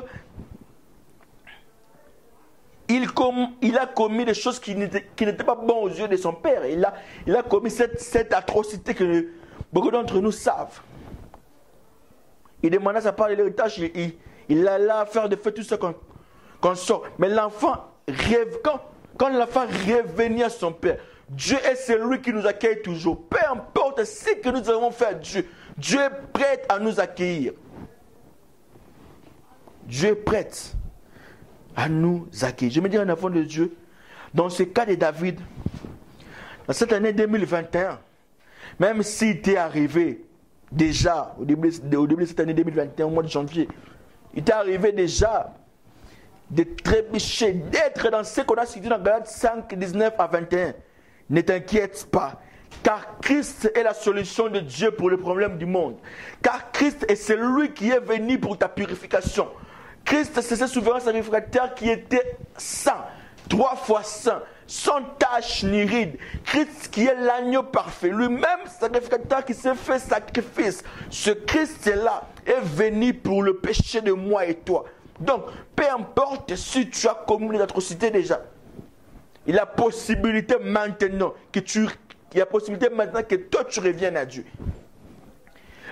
[2.89, 6.65] il, a commis des choses qui n'étaient pas bonnes aux yeux de son père.
[6.65, 9.27] Il a commis cette, atrocité que
[9.71, 10.81] beaucoup d'entre nous savent.
[12.63, 14.13] Il demanda sa part de l'héritage, il,
[14.49, 17.03] il alla faire de fait tout ce qu'on sort.
[17.19, 18.81] Mais l'enfant rêve, quand,
[19.17, 20.97] quand l'enfant revenait à son père,
[21.29, 23.27] Dieu est celui qui nous accueille toujours.
[23.27, 25.47] Peu importe ce que nous avons fait à Dieu,
[25.77, 27.53] Dieu est prêt à nous accueillir.
[29.83, 30.49] Dieu est prêt
[31.75, 32.73] à nous accueillir.
[32.73, 33.75] Je me dis un enfant de Dieu,
[34.33, 35.39] dans ce cas de David,
[36.65, 37.99] dans cette année 2021,
[38.79, 40.26] même s'il était arrivé
[40.71, 43.67] déjà au début, de cette année 2021, au mois de janvier,
[44.33, 45.53] il était arrivé déjà
[46.49, 50.73] de trébucher, d'être dans ce qu'on a cité dans Galates 5, 19 à 21.
[51.29, 52.39] Ne t'inquiète pas,
[52.83, 55.97] car Christ est la solution de Dieu pour le problème du monde.
[56.41, 59.47] Car Christ est celui qui est venu pour ta purification.
[60.05, 63.03] Christ, c'est ce souverain sacrificateur qui était saint.
[63.47, 66.17] Trois fois saint, sans tache ni ride.
[66.43, 70.83] Christ qui est l'agneau parfait, lui-même sacrificateur qui s'est fait sacrifice.
[71.09, 74.85] Ce Christ-là est venu pour le péché de moi et toi.
[75.19, 75.45] Donc,
[75.75, 78.41] peu importe si tu as commis une atrocité déjà,
[79.47, 81.87] il a possibilité maintenant que tu,
[82.33, 84.45] il y a possibilité maintenant que toi tu reviennes à Dieu.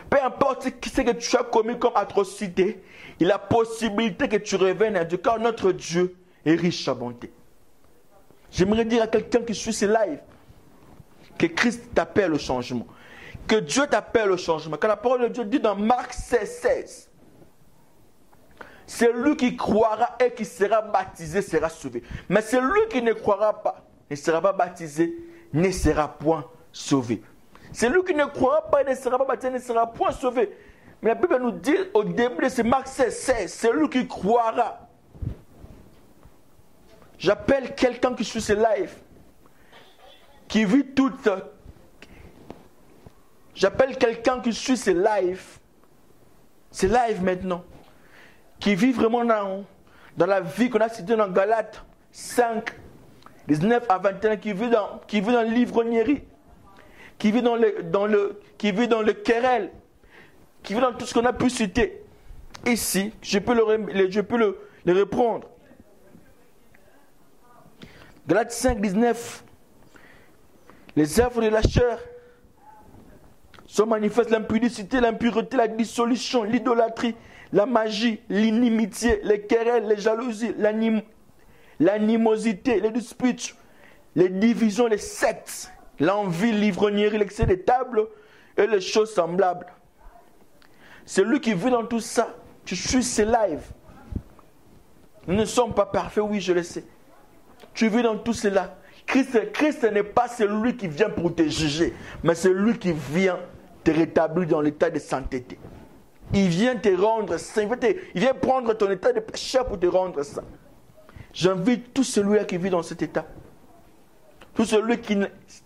[0.10, 2.84] Peu importe ce que tu as commis comme atrocité,
[3.20, 7.32] il a possibilité que tu reviennes à Dieu, car notre Dieu est riche à bonté.
[8.56, 10.22] J'aimerais dire à quelqu'un qui suit ce live
[11.38, 12.88] que Christ t'appelle au changement.
[13.48, 14.78] Que Dieu t'appelle au changement.
[14.80, 17.10] Quand la parole de Dieu dit dans Marc 16, 16,
[18.88, 22.02] celui qui croira et qui sera baptisé sera sauvé.
[22.30, 25.14] Mais celui qui ne croira pas, ne sera pas baptisé,
[25.52, 27.22] ne sera point sauvé.
[27.74, 30.50] Celui qui ne croira pas et ne sera pas baptisé ne sera point sauvé.
[31.02, 34.85] Mais la Bible nous dit au début de ce Marc 16, 16, celui qui croira.
[37.18, 38.94] J'appelle quelqu'un qui suit ce live,
[40.48, 41.30] qui vit toute.
[43.54, 45.42] J'appelle quelqu'un qui suit ce live,
[46.72, 47.64] ce live maintenant
[48.60, 49.64] qui vit vraiment dans,
[50.18, 52.72] dans la vie qu'on a citée dans Galates 5,
[53.48, 55.44] 19 à 21, qui vit dans, qui vit dans
[57.18, 59.72] qui vit dans le, dans le, qui vit dans le querelle,
[60.64, 62.02] qui vit dans tout ce qu'on a pu citer.
[62.66, 65.48] Ici, je peux le, je peux le reprendre.
[68.28, 69.44] Galates 5, 19.
[70.96, 72.00] Les œuvres de la chair
[73.68, 77.16] sont manifestes l'impudicité, l'impureté, la dissolution, l'idolâtrie,
[77.54, 80.56] la magie, l'inimitié, les querelles, les jalousies,
[81.80, 83.56] l'animosité, les disputes,
[84.16, 88.08] les divisions, les sectes, l'envie, l'ivrognerie, l'excès des tables
[88.58, 89.68] et les choses semblables.
[91.06, 93.70] Celui qui vit dans tout ça, tu suis ces lives.
[95.28, 96.86] Nous ne sommes pas parfaits, oui, je le sais.
[97.76, 98.78] Tu vis dans tout cela.
[99.06, 103.38] Christ, Christ n'est pas celui qui vient pour te juger, mais c'est lui qui vient
[103.84, 105.60] te rétablir dans l'état de sainteté.
[106.34, 107.70] Il vient te rendre saint.
[108.16, 110.44] Il vient prendre ton état de pécheur pour te rendre saint.
[111.34, 113.26] J'invite tout celui qui vit dans cet état.
[114.56, 115.20] Tout celui, qui,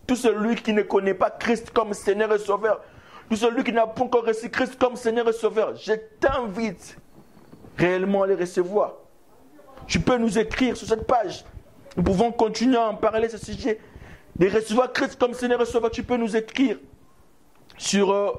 [0.05, 2.81] tout celui qui ne connaît pas Christ comme Seigneur et Sauveur.
[3.29, 5.75] Tout celui qui n'a pas encore reçu Christ comme Seigneur et Sauveur.
[5.75, 6.97] Je t'invite
[7.77, 8.95] réellement à les recevoir.
[9.87, 11.45] Tu peux nous écrire sur cette page.
[11.99, 13.77] Nous pouvons continuer à en parler, ce sujet.
[14.37, 16.77] De recevoir Christ comme Seigneur et Sauveur, tu peux nous écrire
[17.77, 18.31] sur euh,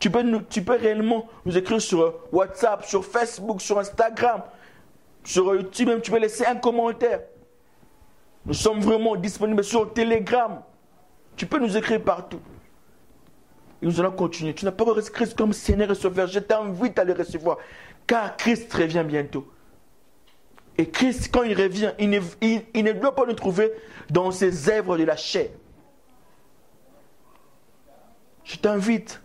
[0.00, 4.42] tu peux, tu peux réellement nous écrire sur euh, WhatsApp, sur Facebook, sur Instagram,
[5.22, 7.20] sur euh, YouTube, même tu peux laisser un commentaire.
[8.44, 10.60] Nous sommes vraiment disponibles sur Telegram.
[11.36, 12.40] Tu peux nous écrire partout.
[13.80, 14.52] Et nous allons continuer.
[14.52, 16.26] Tu n'as pas reçu Christ comme Seigneur et Sauveur.
[16.26, 17.58] Je t'invite à le recevoir.
[18.04, 19.46] Car Christ revient bientôt.
[20.78, 23.72] Et Christ, quand il revient, il ne, doit pas nous trouver
[24.10, 25.50] dans ses œuvres de la chair.
[28.44, 29.20] Je t'invite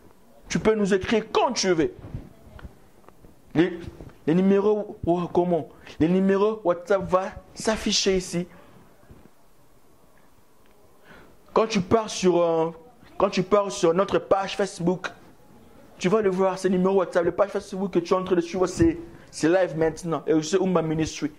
[0.54, 1.96] tu peux nous écrire quand tu veux.
[3.56, 5.68] Les, numéros, oh, comment?
[6.00, 8.48] Les numéros WhatsApp va s'afficher ici.
[11.54, 12.70] Quand tu pars sur, euh,
[13.18, 15.08] quand tu pars sur notre page Facebook,
[15.98, 18.36] tu vas le voir, ces numéros WhatsApp, les pages Facebook que tu es en train
[18.36, 19.00] de suivre, c'est,
[19.42, 20.22] live maintenant.
[20.28, 21.32] Et aussi Umba Ministry?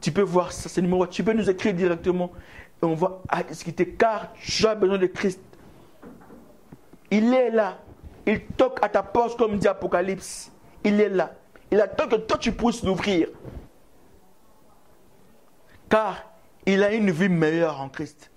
[0.00, 1.06] Tu peux voir ça, ces numéros.
[1.06, 2.32] Tu peux nous écrire directement
[2.82, 5.40] et on va discuter car tu as besoin de Christ.
[7.10, 7.78] Il est là.
[8.26, 10.52] Il toque à ta porte comme dit Apocalypse.
[10.84, 11.34] Il est là.
[11.70, 13.28] Il attend que toi tu puisses l'ouvrir.
[15.88, 16.24] Car
[16.66, 18.30] il a une vie meilleure en Christ.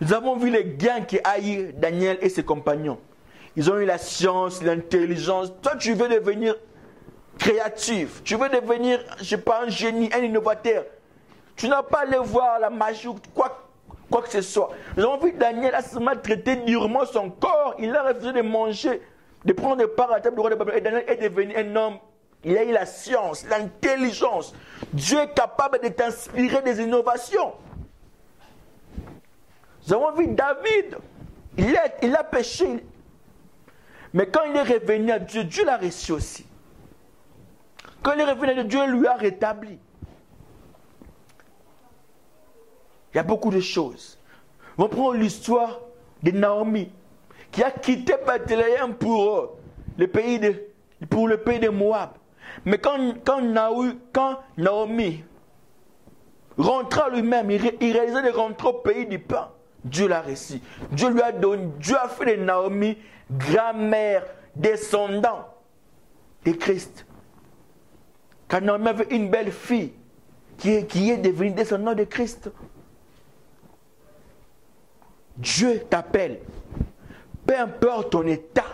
[0.00, 2.98] Nous avons vu les gains qui haïrent Daniel et ses compagnons.
[3.56, 5.52] Ils ont eu la science, l'intelligence.
[5.62, 6.54] Toi, tu veux devenir
[7.40, 8.22] créatif.
[8.22, 10.84] Tu veux devenir, je sais pas, un génie, un innovateur.
[11.56, 13.66] Tu n'as pas à aller voir la magie ou quoi,
[14.10, 14.70] quoi que ce soit.
[14.96, 17.74] Nous avons vu Daniel a seulement traité durement son corps.
[17.78, 19.02] Il a refusé de manger
[19.44, 20.78] de prendre part à la table du roi de Babylone.
[20.78, 21.98] Et Daniel est devenu un homme.
[22.44, 24.54] Il a eu la science, l'intelligence.
[24.92, 27.54] Dieu est capable de t'inspirer des innovations.
[29.86, 30.96] Nous avons vu David.
[31.56, 32.84] Il, il a péché.
[34.12, 36.46] Mais quand il est revenu à Dieu, Dieu l'a reçu aussi.
[38.02, 39.78] Quand il est revenu à Dieu, lui a rétabli.
[43.12, 44.18] Il y a beaucoup de choses.
[44.78, 45.80] On prend l'histoire
[46.22, 46.90] de Naomi
[47.50, 49.58] qui a quitté Bethléem pour, euh,
[49.98, 50.54] le pays de,
[51.08, 52.10] pour le pays de Moab.
[52.64, 53.42] Mais quand, quand,
[54.56, 55.24] Naomi
[56.56, 59.50] rentra lui-même, il, réalisait de rentrer au pays du pain,
[59.84, 60.62] Dieu l'a réussi.
[60.92, 62.96] Dieu lui a donné, Dieu a fait de Naomi
[63.30, 64.24] grand-mère,
[64.54, 65.46] descendant
[66.44, 67.06] de Christ.
[68.50, 69.92] Quand Naomi avait une belle fille,
[70.58, 72.50] qui est, qui est devenu descendant de Christ.
[75.36, 76.40] Dieu t'appelle.
[77.46, 78.66] Peu importe ton état,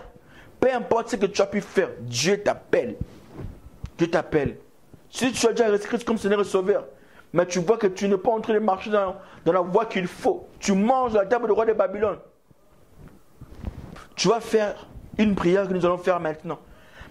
[0.59, 2.97] peu importe ce que tu as pu faire, Dieu t'appelle.
[3.97, 4.57] Dieu t'appelle.
[5.09, 6.87] Si tu as déjà Christ comme Seigneur et Sauveur,
[7.33, 9.15] mais tu vois que tu n'es pas en train de marcher dans,
[9.45, 12.19] dans la voie qu'il faut, tu manges la table du roi de Babylone,
[14.17, 16.59] tu vas faire une prière que nous allons faire maintenant.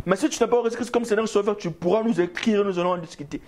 [0.06, 2.78] Mais si tu n'as pas reçu Christ comme Seigneur Sauveur, tu pourras nous écrire, nous
[2.78, 3.41] allons en discuter.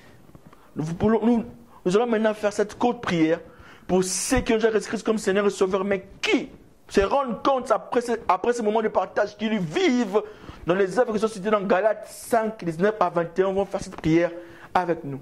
[0.75, 1.45] Nous, nous,
[1.85, 3.39] nous allons maintenant faire cette courte prière
[3.87, 6.49] pour ceux qui ont déjà Christ comme Seigneur et Sauveur, mais qui
[6.89, 10.21] se rendent compte après ce, après moment de partage qu'ils vivent
[10.65, 13.95] dans les œuvres qui sont citées dans Galates 5, 19 à 21, vont faire cette
[13.95, 14.31] prière
[14.73, 15.19] avec nous.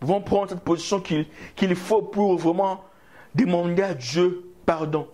[0.00, 2.84] Vont prendre cette position qu'il faut pour vraiment
[3.34, 5.08] demander à Dieu pardon.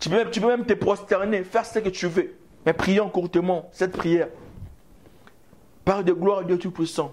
[0.00, 2.37] Tu peux même te prosterner, faire ce que tu veux,
[2.68, 4.28] mais prions courtement cette prière.
[5.86, 7.12] Par de gloire Dieu Tout-Puissant,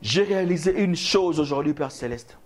[0.00, 2.38] j'ai réalisé une chose aujourd'hui, Père Céleste.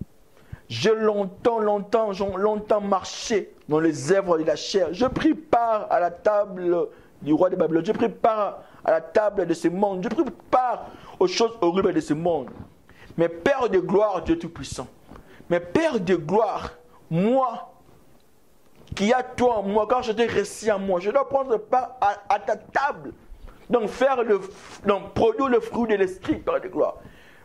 [0.68, 4.88] J'ai longtemps, longtemps, longtemps marché dans les œuvres de la chair.
[4.90, 6.88] Je pris part à la table
[7.22, 7.86] du roi de Babylone.
[7.86, 10.02] Je pris part à la table de ce monde.
[10.02, 10.88] Je pris part
[11.20, 12.50] aux choses horribles de ce monde.
[13.16, 14.88] Mais Père de gloire, Dieu Tout-Puissant.
[15.48, 16.72] Mais Père de gloire,
[17.08, 17.69] moi,
[18.94, 22.38] qui a toi en moi, quand je récit à moi, je dois prendre part à,
[22.38, 23.12] ta table.
[23.68, 24.40] Donc faire le,
[24.84, 26.96] donc produire le fruit de l'esprit, Père de gloire.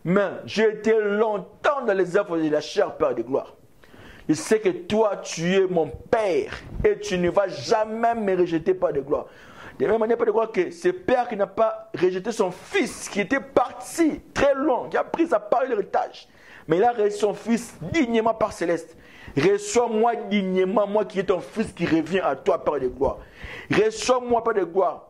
[0.03, 3.55] Mais j'ai été longtemps dans les œuvres de la chair, Père de gloire.
[4.27, 8.73] Je sais que toi, tu es mon Père et tu ne vas jamais me rejeter,
[8.73, 9.27] Père de gloire.
[9.79, 13.07] De même manière, Père de gloire, que ce Père qui n'a pas rejeté son Fils,
[13.07, 16.27] qui était parti très loin, qui a pris sa part de l'héritage,
[16.67, 18.97] mais il a reçu son Fils dignement par Céleste.
[19.38, 23.17] Reçois-moi dignement, moi qui est ton Fils qui revient à toi, Père de gloire.
[23.69, 25.07] Reçois-moi, Père de gloire.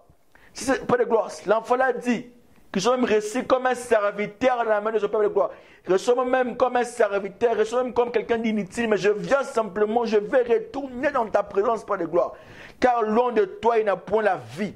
[0.54, 2.28] Si Père de gloire, l'enfant l'a dit,
[2.76, 5.52] que je même reçu comme un serviteur dans la main de ce peuple de gloire.
[5.88, 10.18] Reçois même comme un serviteur, reçois même comme quelqu'un d'inutile, mais je viens simplement, je
[10.18, 12.34] vais retourner dans ta présence, Père de gloire.
[12.82, 14.74] Car loin de toi, il n'a point la vie.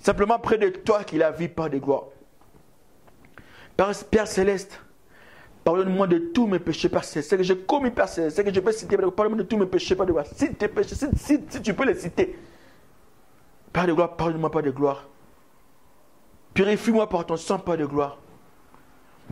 [0.00, 2.06] Simplement près de toi qu'il a vie, Père de gloire.
[3.76, 4.80] Père, Céleste,
[5.64, 7.04] pardonne-moi de tous mes péchés, Père.
[7.04, 8.08] C'est que j'ai commis, Père.
[8.08, 10.26] C'est que je peux citer, pardonne-moi de tous mes péchés, Père de gloire.
[10.34, 12.38] Si tes péchés, si, tu peux les citer.
[13.72, 15.06] Père de gloire, pardonne-moi, Père de gloire.
[16.54, 18.18] Purifie-moi par ton sang, Père de gloire.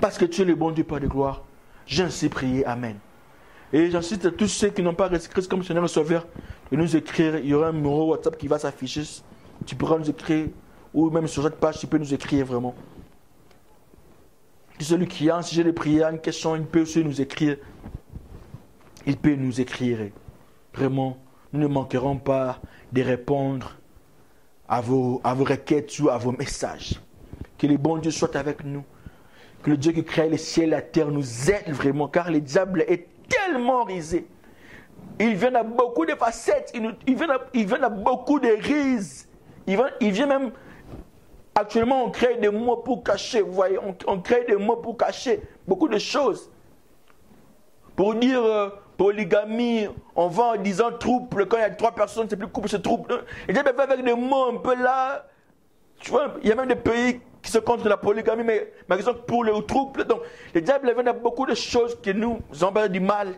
[0.01, 1.43] Parce que tu es le bon Dieu, Père de gloire.
[1.87, 2.64] J'ai ainsi prié.
[2.64, 2.99] Amen.
[3.72, 6.26] Et j'incite à tous ceux qui n'ont pas reçu Christ comme Seigneur et Sauveur
[6.70, 7.39] de nous écrire.
[7.39, 9.03] Il y aura un numéro WhatsApp qui va s'afficher.
[9.66, 10.49] Tu pourras nous écrire.
[10.95, 12.74] Ou même sur cette page, tu peux nous écrire vraiment.
[14.81, 17.57] Celui qui a un sujet de prière, une question, il peut aussi nous écrire.
[19.07, 19.99] Il peut nous écrire.
[20.72, 21.18] Vraiment,
[21.53, 22.61] nous ne manquerons pas
[22.93, 23.76] de répondre
[24.68, 27.01] à vos, à vos requêtes ou à vos messages.
[27.57, 28.85] Que le bon Dieu soit avec nous.
[29.62, 32.41] Que le Dieu qui crée les ciels et la terre nous aide vraiment, car le
[32.41, 34.26] diable est tellement risé.
[35.18, 39.29] Il vient à beaucoup de facettes, il, vient, à, il vient à beaucoup de rises.
[39.66, 40.53] Il vient, il vient même.
[41.59, 45.43] Actuellement, on crée des mots pour cacher, vous voyez, on, crée des mots pour cacher
[45.67, 46.53] beaucoup de choses.
[47.97, 52.29] Pour dire euh, polygamie, on va en disant trouble, quand il y a trois personnes,
[52.31, 53.25] c'est plus couple, c'est trouble.
[53.49, 55.27] Et diable fait avec des mots un peu là.
[55.99, 59.03] Tu vois, il y a même des pays qui sont contre la polygamie, mais, ils
[59.03, 60.05] sont pour le trouble.
[60.05, 60.21] Donc,
[60.55, 63.35] le diable vient beaucoup de choses que nous avons du mal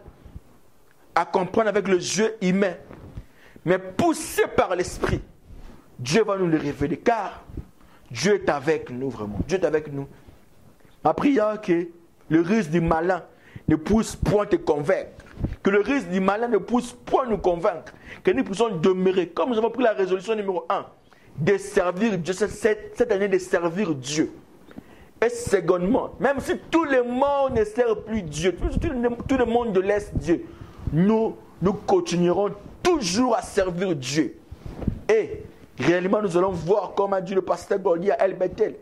[1.14, 2.74] à comprendre avec le jeu humain.
[3.64, 5.22] Mais poussé par l'esprit,
[5.98, 7.44] Dieu va nous le révéler, car
[8.10, 9.38] Dieu est avec nous vraiment.
[9.46, 10.06] Dieu est avec nous.
[11.04, 11.88] Ma prière que
[12.28, 13.22] le risque du malin
[13.68, 15.24] ne pousse point te convaincre.
[15.62, 17.92] Que le risque du malin ne pousse point nous convaincre.
[18.22, 20.86] Que nous puissions demeurer, comme nous avons pris la résolution numéro 1,
[21.38, 24.32] de servir Dieu, cette, cette année de servir Dieu.
[25.24, 30.10] Et secondement, même si tout le monde ne sert plus Dieu, tout, le monde laisse
[30.14, 30.46] Dieu,
[30.92, 32.50] nous, nous continuerons
[32.82, 34.38] toujours à servir Dieu.
[35.08, 35.42] Et
[35.80, 38.76] réellement, nous allons voir, comme a dit le pasteur Gordy à El Bethel.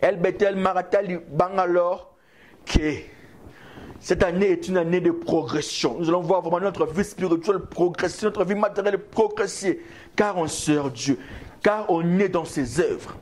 [0.00, 2.14] El Bethel, Maratal, Bangalore,
[2.66, 2.94] que
[4.00, 5.96] cette année est une année de progression.
[5.98, 9.80] Nous allons voir vraiment notre vie spirituelle progresser, notre vie matérielle progresser,
[10.16, 11.18] car on sert Dieu,
[11.62, 13.16] car on est dans ses œuvres.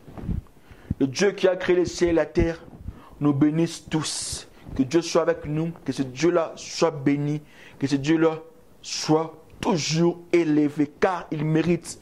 [0.99, 2.64] Le Dieu qui a créé les cieux et la terre
[3.20, 4.49] nous bénisse tous.
[4.77, 7.43] Que Dieu soit avec nous, que ce Dieu-là soit béni,
[7.79, 8.39] que ce Dieu-là
[8.81, 12.01] soit toujours élevé, car il mérite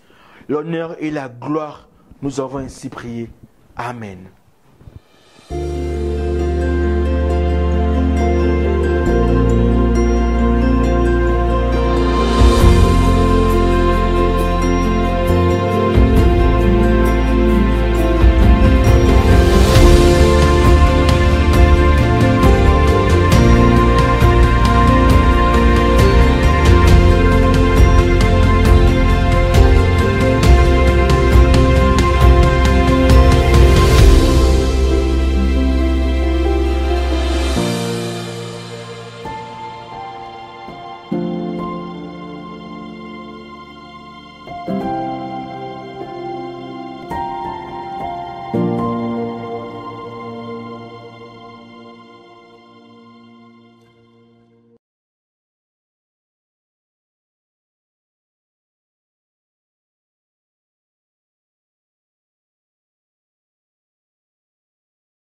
[0.50, 1.88] l'honneur et la gloire.
[2.22, 3.30] Nous avons ainsi prié.
[3.76, 4.28] Amen.